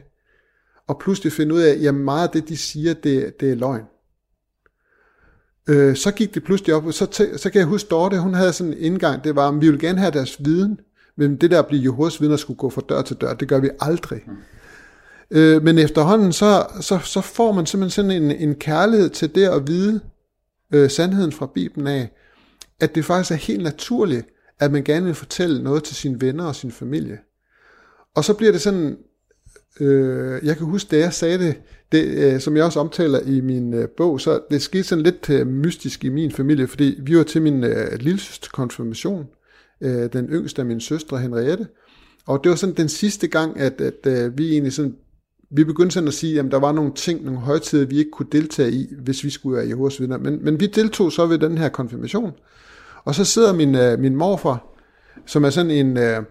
[0.86, 3.84] Og pludselig finde ud af, at meget af det, de siger, det, det er løgn.
[5.68, 8.34] Øh, så gik det pludselig op, og så, tæ- så kan jeg huske Dorte, hun
[8.34, 10.80] havde sådan en indgang, det var, at vi ville gerne have deres viden,
[11.16, 13.60] men det der at blive Jehovas vidner skulle gå fra dør til dør, det gør
[13.60, 14.22] vi aldrig.
[14.26, 14.32] Mm.
[15.30, 19.48] Øh, men efterhånden, så, så, så får man simpelthen sådan en, en kærlighed til det
[19.48, 20.00] at vide
[20.74, 22.10] øh, sandheden fra Bibelen af,
[22.80, 24.26] at det faktisk er helt naturligt,
[24.60, 27.18] at man gerne vil fortælle noget til sine venner og sin familie.
[28.14, 28.96] Og så bliver det sådan,
[29.80, 31.54] øh, jeg kan huske, da jeg sagde det,
[31.92, 35.30] det øh, som jeg også omtaler i min øh, bog, så det skete sådan lidt
[35.30, 39.26] øh, mystisk i min familie, fordi vi var til min øh, lillesøster konfirmation,
[39.80, 41.66] øh, den yngste af mine søstre, Henriette,
[42.26, 44.96] og det var sådan den sidste gang, at, at, at øh, vi egentlig sådan
[45.50, 48.28] vi begyndte sådan at sige, at der var nogle ting, nogle højtider, vi ikke kunne
[48.32, 50.18] deltage i, hvis vi skulle være Jehovas vidner.
[50.18, 52.32] Men, men vi deltog så ved den her konfirmation.
[53.04, 54.66] Og så sidder min, uh, min morfar,
[55.26, 56.24] som er sådan en, uh,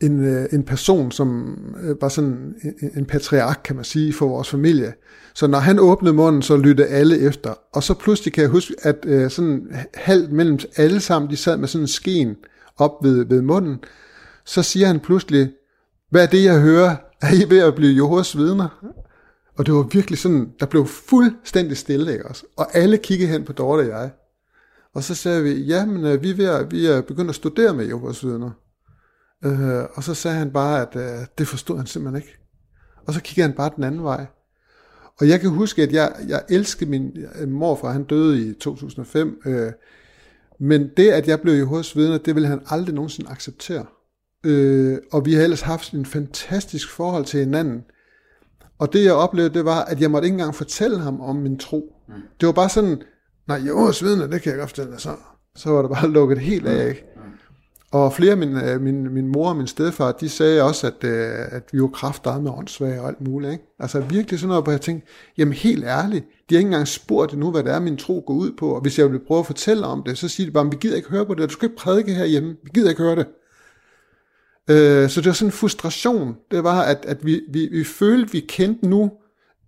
[0.00, 4.28] en, uh, en person, som uh, var sådan en, en patriark, kan man sige, for
[4.28, 4.92] vores familie.
[5.34, 7.54] Så når han åbnede munden, så lyttede alle efter.
[7.72, 11.56] Og så pludselig kan jeg huske, at uh, sådan halvt mellem alle sammen, de sad
[11.56, 12.36] med sådan en sken
[12.76, 13.78] op ved, ved munden.
[14.44, 15.52] Så siger han pludselig,
[16.10, 16.96] hvad er det, jeg hører?
[17.22, 18.94] Er I ved at blive Jehovas vidner?
[19.58, 22.46] Og det var virkelig sådan, der blev fuldstændig stille, ikke også?
[22.56, 24.10] Og alle kiggede hen på Dorte og jeg.
[24.94, 27.34] Og så sagde vi, ja, men øh, vi er, ved at, vi er begyndt at
[27.34, 28.50] studere med Jehovas vidner.
[29.44, 32.38] Øh, og så sagde han bare, at øh, det forstod han simpelthen ikke.
[33.06, 34.26] Og så kiggede han bare den anden vej.
[35.20, 39.40] Og jeg kan huske, at jeg, jeg elskede min øh, morfar, han døde i 2005.
[39.46, 39.72] Øh,
[40.58, 43.86] men det, at jeg blev Jehovas vidner, det ville han aldrig nogensinde acceptere.
[44.44, 47.84] Øh, og vi har ellers haft en fantastisk forhold til hinanden.
[48.78, 51.58] Og det jeg oplevede, det var, at jeg måtte ikke engang fortælle ham om min
[51.58, 51.94] tro.
[52.08, 52.14] Mm.
[52.40, 53.02] Det var bare sådan,
[53.48, 55.16] nej, jo, vidne, det kan jeg godt fortælle dig så.
[55.56, 57.04] Så var det bare lukket helt af, ikke?
[57.16, 57.22] Mm.
[57.92, 61.04] Og flere af min, øh, min, min mor og min stedfar, de sagde også, at,
[61.04, 63.52] øh, at vi var kraftedeme med åndssvage og alt muligt.
[63.52, 63.64] Ikke?
[63.78, 67.32] Altså virkelig sådan noget, hvor jeg tænkte, jamen helt ærligt, de har ikke engang spurgt
[67.32, 68.74] endnu, hvad det er, min tro går ud på.
[68.74, 70.96] Og hvis jeg vil prøve at fortælle om det, så siger de bare, vi gider
[70.96, 73.26] ikke høre på det, du skal ikke prædike herhjemme, vi gider ikke høre det.
[74.70, 76.36] Øh, så det var sådan en frustration.
[76.50, 79.12] Det var, at, at vi, vi, vi følte, vi kendte nu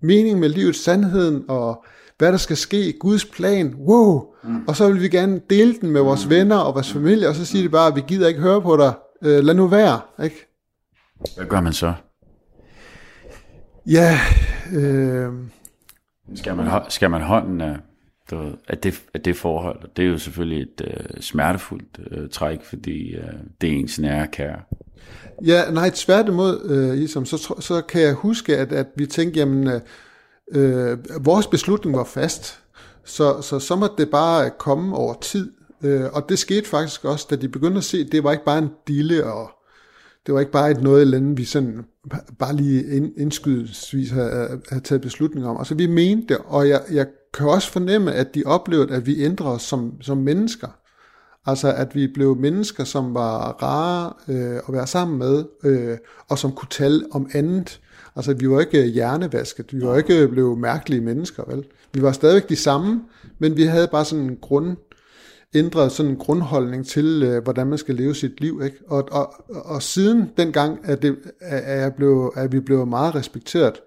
[0.00, 1.84] meningen med livet, sandheden og
[2.18, 4.34] hvad der skal ske, Guds plan, wow.
[4.44, 4.64] Mm.
[4.68, 6.30] Og så vil vi gerne dele den med vores mm.
[6.30, 8.76] venner og vores familie, og så siger de bare, at vi gider ikke høre på
[8.76, 8.92] dig.
[9.22, 10.46] Øh, lad nu være, ikke?
[11.36, 11.94] Hvad gør man så?
[13.86, 14.18] Ja,
[14.72, 15.32] øh,
[16.34, 17.76] skal man, skal man hånden af,
[18.30, 19.80] du ved, af, det, af det forhold?
[19.96, 24.26] Det er jo selvfølgelig et øh, smertefuldt øh, træk, fordi øh, det er ens nære
[24.26, 24.61] kære.
[25.44, 29.66] Ja, nej, tværtimod, øh, ligesom, så, så kan jeg huske, at, at vi tænkte, jamen,
[29.66, 29.80] øh,
[30.55, 32.59] øh, vores beslutning var fast,
[33.05, 35.53] så, så så måtte det bare komme over tid.
[35.84, 38.44] Øh, og det skete faktisk også, da de begyndte at se, at det var ikke
[38.44, 39.50] bare en dille, og
[40.26, 41.84] det var ikke bare et noget eller andet, vi sådan
[42.38, 45.57] bare lige ind, indskydelsesvis havde, havde taget beslutning om.
[45.59, 49.24] Altså vi mente det, og jeg, jeg kan også fornemme, at de oplevede, at vi
[49.24, 50.68] ændrede os som, som mennesker.
[51.47, 56.38] Altså at vi blev mennesker, som var rare øh, at være sammen med, øh, og
[56.38, 57.80] som kunne tale om andet.
[58.16, 61.64] Altså vi var ikke hjernevasket, vi var ikke blevet mærkelige mennesker, vel?
[61.93, 63.03] Vi var stadigvæk de samme,
[63.38, 64.76] men vi havde bare sådan en grund,
[65.55, 68.61] ændret sådan en grundholdning til, øh, hvordan man skal leve sit liv.
[68.64, 68.76] Ikke?
[68.88, 73.80] Og, og, og siden dengang er, det, er, jeg blev, er vi blevet meget respekteret.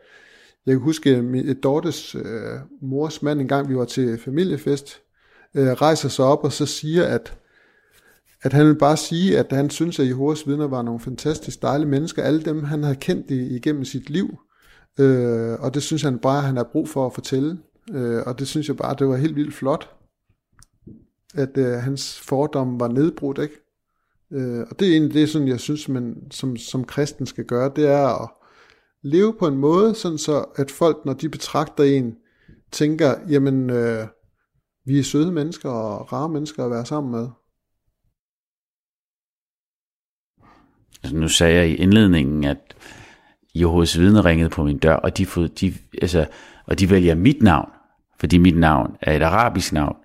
[0.66, 1.10] Jeg kan huske,
[1.50, 2.22] at Dortes øh,
[2.82, 5.02] mors mand, en gang vi var til familiefest,
[5.56, 7.34] øh, rejser sig op og så siger, at
[8.42, 11.90] at han vil bare sige, at han synes, at Jehovas vidner var nogle fantastisk dejlige
[11.90, 14.38] mennesker, alle dem, han har kendt igennem sit liv.
[15.00, 17.58] Øh, og det synes han bare, han har brug for at fortælle.
[17.92, 19.96] Øh, og det synes jeg bare, det var helt vildt flot,
[21.36, 23.56] at øh, hans fordomme var nedbrudt, ikke?
[24.32, 27.72] Øh, og det er egentlig det, sådan, jeg synes, man som, som kristen skal gøre,
[27.76, 28.30] det er at
[29.04, 32.16] leve på en måde, sådan så at folk, når de betragter en,
[32.72, 34.08] tænker, jamen, øh,
[34.86, 37.28] vi er søde mennesker og rare mennesker at være sammen med.
[41.06, 42.76] Altså, nu sagde jeg i indledningen, at
[43.56, 45.26] Jehovas vidner ringede på min dør, og de,
[45.62, 46.26] de, altså,
[46.66, 47.70] og de vælger mit navn,
[48.20, 49.96] fordi mit navn er et arabisk navn.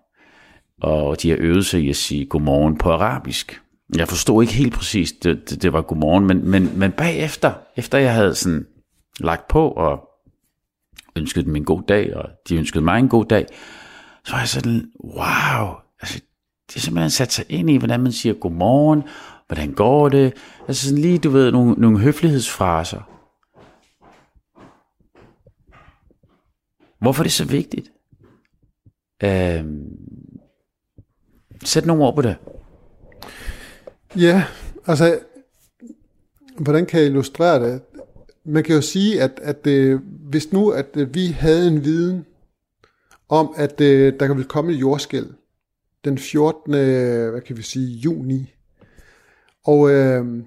[0.83, 3.63] og de har øvet sig i at sige godmorgen på arabisk.
[3.97, 7.99] Jeg forstod ikke helt præcis, det, det, det var godmorgen, men, men, men bagefter, efter
[7.99, 8.67] jeg havde sådan
[9.21, 10.01] lagt på og
[11.17, 13.47] ønsket dem en god dag, og de ønskede mig en god dag,
[14.25, 15.69] så var jeg sådan, wow,
[16.01, 16.21] altså,
[16.69, 19.03] det er simpelthen sat sig ind i, hvordan man siger godmorgen,
[19.51, 20.33] hvordan går det,
[20.69, 23.01] altså sådan lige, du ved, nogle, nogle høflighedsfraser.
[27.01, 27.93] Hvorfor er det så vigtigt?
[29.23, 29.99] Øhm,
[31.65, 32.37] sæt nogle ord på det.
[34.17, 34.45] Ja,
[34.87, 35.19] altså,
[36.59, 37.83] hvordan kan jeg illustrere det?
[38.45, 42.27] Man kan jo sige, at, at øh, hvis nu, at øh, vi havde en viden
[43.29, 45.27] om, at øh, der ville komme et jordskæld
[46.05, 46.73] den 14.
[47.31, 48.55] hvad kan vi sige, juni,
[49.65, 50.45] og øh,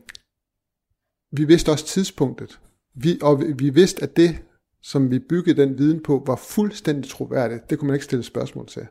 [1.32, 2.60] vi vidste også tidspunktet,
[2.96, 4.38] vi, og vi, vi vidste, at det,
[4.82, 7.70] som vi byggede den viden på, var fuldstændig troværdigt.
[7.70, 8.88] Det kunne man ikke stille spørgsmål til.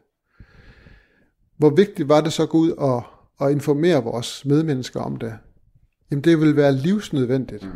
[1.58, 3.02] Hvor vigtigt var det så at gå ud og,
[3.38, 5.34] og informere vores medmennesker om det?
[6.10, 7.68] Jamen det vil være livsnødvendigt.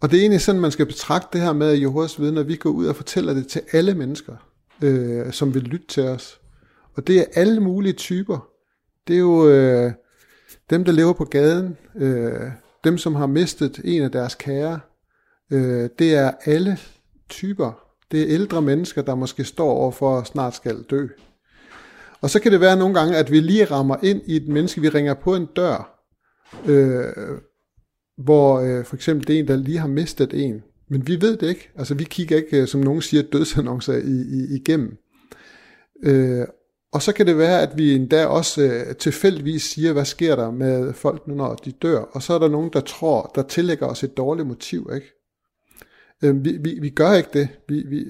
[0.00, 2.56] Og det er egentlig sådan, man skal betragte det her med Jehovas viden, når vi
[2.56, 4.36] går ud og fortæller det til alle mennesker,
[4.82, 6.40] øh, som vil lytte til os.
[6.94, 8.48] Og det er alle mulige typer.
[9.08, 9.92] Det er jo øh,
[10.70, 12.50] dem, der lever på gaden, øh,
[12.84, 14.80] dem, som har mistet en af deres kære.
[15.52, 16.78] Øh, det er alle
[17.28, 17.82] typer.
[18.10, 21.06] Det er ældre mennesker, der måske står over for at snart skal dø.
[22.20, 24.80] Og så kan det være nogle gange, at vi lige rammer ind i et menneske,
[24.80, 26.02] vi ringer på en dør,
[26.66, 27.38] øh,
[28.18, 30.62] hvor øh, for eksempel det er en, der lige har mistet en.
[30.88, 31.70] Men vi ved det ikke.
[31.76, 34.96] Altså vi kigger ikke, øh, som nogen siger, dødsannoncer i, i, igennem.
[36.02, 36.46] Øh,
[36.92, 40.50] og så kan det være, at vi endda også øh, tilfældigvis siger, hvad sker der
[40.50, 41.98] med folk nu, når de dør.
[41.98, 44.90] Og så er der nogen, der tror, der tillægger os et dårligt motiv.
[44.94, 45.06] Ikke?
[46.24, 47.48] Øh, vi, vi, vi gør ikke det.
[47.68, 48.04] Vi, vi,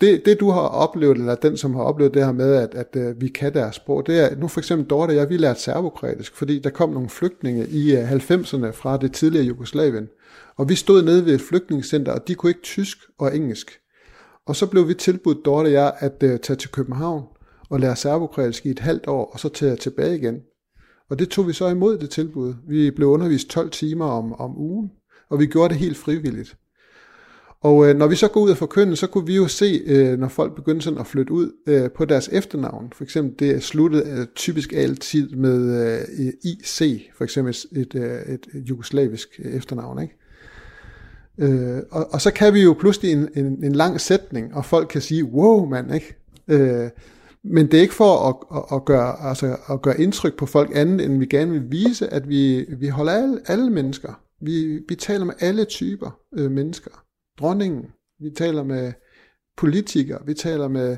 [0.00, 0.24] det.
[0.24, 3.20] Det du har oplevet, eller den som har oplevet det her med, at, at, øh,
[3.20, 6.36] vi kan deres sprog, det er, nu for eksempel Dorte og jeg, vi lærte serbokratisk,
[6.36, 10.08] fordi der kom nogle flygtninge i øh, 90'erne fra det tidligere Jugoslavien.
[10.56, 13.80] Og vi stod nede ved et flygtningscenter, og de kunne ikke tysk og engelsk.
[14.46, 17.22] Og så blev vi tilbudt, Dorte og jeg, at øh, tage til København
[17.70, 20.40] og lære serbokroatisk i et halvt år, og så tage tilbage igen.
[21.10, 22.54] Og det tog vi så imod det tilbud.
[22.68, 24.90] Vi blev undervist 12 timer om, om ugen,
[25.30, 26.56] og vi gjorde det helt frivilligt.
[27.60, 30.18] Og øh, når vi så går ud og forkynde, så kunne vi jo se, øh,
[30.18, 32.92] når folk begyndte sådan at flytte ud øh, på deres efternavn.
[32.92, 35.86] For eksempel, det er sluttet øh, typisk altid med
[36.18, 40.02] øh, IC, for eksempel et, øh, et jugoslavisk efternavn.
[40.02, 40.16] Ikke?
[41.38, 44.88] Øh, og, og så kan vi jo pludselig en, en, en lang sætning, og folk
[44.88, 46.16] kan sige, wow mand, ikke?
[46.48, 46.90] Øh,
[47.44, 50.70] men det er ikke for at, at, at, gøre, altså, at gøre indtryk på folk
[50.74, 54.20] andet, end vi gerne vil vise, at vi, vi holder alle, alle mennesker.
[54.40, 56.90] Vi, vi taler med alle typer øh, mennesker
[57.40, 57.84] dronningen,
[58.20, 58.92] vi taler med
[59.56, 60.96] politikere, vi taler med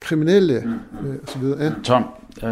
[0.00, 1.08] kriminelle mm.
[1.08, 1.64] øh, videre.
[1.64, 1.72] Ja.
[1.84, 2.04] Tom,
[2.44, 2.50] øh,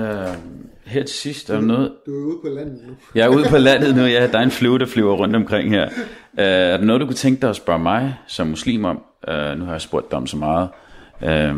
[0.85, 1.93] her til sidst er der noget...
[2.07, 2.93] Du er ude på landet nu.
[3.15, 4.27] Jeg er ude på landet nu, ja.
[4.27, 5.85] Der er en flyve, der flyver rundt omkring her.
[6.39, 9.03] Øh, er der noget, du kunne tænke dig at spørge mig som muslim om?
[9.29, 10.69] Øh, nu har jeg spurgt dig om så meget.
[11.23, 11.55] Øh,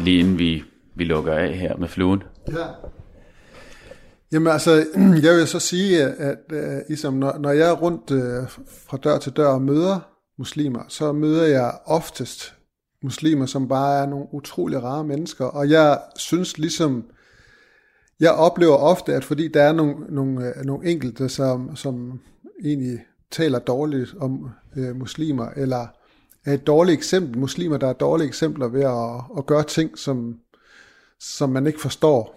[0.00, 0.64] lige inden vi,
[0.94, 2.22] vi lukker af her med fluen?
[2.52, 2.66] Ja.
[4.32, 4.86] Jamen altså,
[5.26, 6.58] jeg vil så sige, at uh,
[6.88, 8.48] ligesom, når, når jeg er rundt uh,
[8.88, 10.00] fra dør til dør og møder
[10.38, 12.54] muslimer, så møder jeg oftest
[13.02, 17.04] muslimer, som bare er nogle utrolig rare mennesker, og jeg synes ligesom,
[18.20, 22.20] jeg oplever ofte, at fordi der er nogle, nogle, uh, nogle enkelte, som, som
[22.64, 22.98] egentlig
[23.30, 25.86] taler dårligt om uh, muslimer, eller
[26.48, 30.38] er et dårligt eksempel, muslimer, der er dårlige eksempler ved at, at gøre ting, som,
[31.20, 32.34] som man ikke forstår,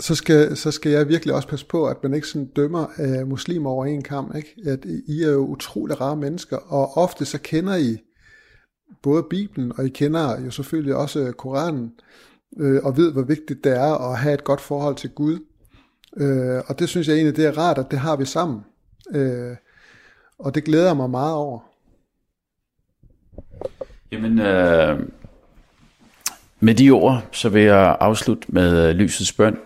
[0.00, 3.28] så skal, så skal jeg virkelig også passe på, at man ikke sådan dømmer uh,
[3.28, 4.34] muslimer over en kamp.
[4.36, 4.54] Ikke?
[4.66, 7.98] At I er jo utrolig rare mennesker, og ofte så kender I
[9.02, 11.92] både Bibelen, og I kender jo selvfølgelig også Koranen,
[12.56, 15.38] øh, og ved, hvor vigtigt det er at have et godt forhold til Gud.
[16.16, 18.60] Øh, og det synes jeg egentlig, det er rart, at det har vi sammen.
[19.14, 19.56] Øh,
[20.38, 21.67] og det glæder jeg mig meget over.
[24.12, 25.00] Jamen, øh,
[26.60, 29.56] med de ord, så vil jeg afslutte med øh, lysets bøn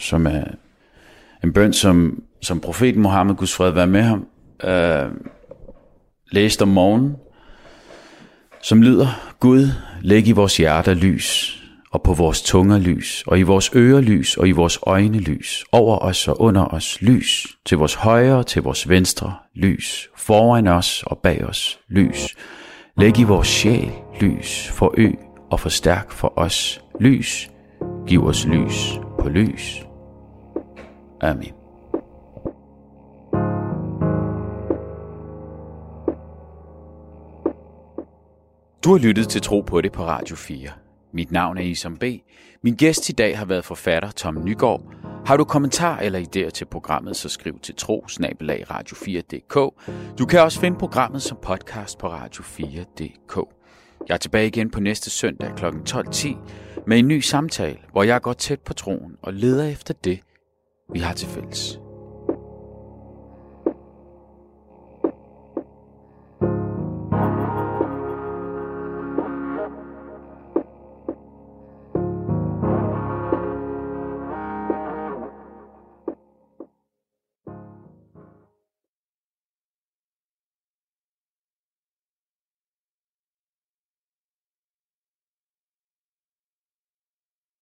[0.00, 0.44] som er
[1.44, 4.26] en bøn, som, som profeten Mohammed, Guds fred være med ham,
[4.64, 5.10] øh,
[6.30, 7.16] læste om morgenen,
[8.62, 9.68] som lyder, Gud,
[10.02, 11.56] læg i vores hjerter lys,
[11.90, 15.64] og på vores tunger lys, og i vores ører lys, og i vores øjne lys,
[15.72, 20.66] over os og under os lys, til vores højre og til vores venstre lys, foran
[20.66, 22.36] os og bag os lys.
[23.00, 25.10] Læg i vores sjæl lys, ø
[25.50, 27.50] og forstærk for os lys,
[28.06, 29.86] giv os lys på lys.
[31.20, 31.52] Amen.
[38.84, 40.70] Du har lyttet til Tro på det på Radio 4.
[41.12, 42.04] Mit navn er Isam B.
[42.62, 44.82] Min gæst i dag har været forfatter Tom Nygaard.
[45.26, 49.54] Har du kommentar eller idéer til programmet, så skriv til tro radio4.dk.
[50.18, 53.36] Du kan også finde programmet som podcast på radio4.dk.
[54.08, 55.64] Jeg er tilbage igen på næste søndag kl.
[55.66, 56.36] 12.10
[56.86, 60.20] med en ny samtale, hvor jeg går tæt på troen og leder efter det,
[60.92, 61.80] vi har til fælles.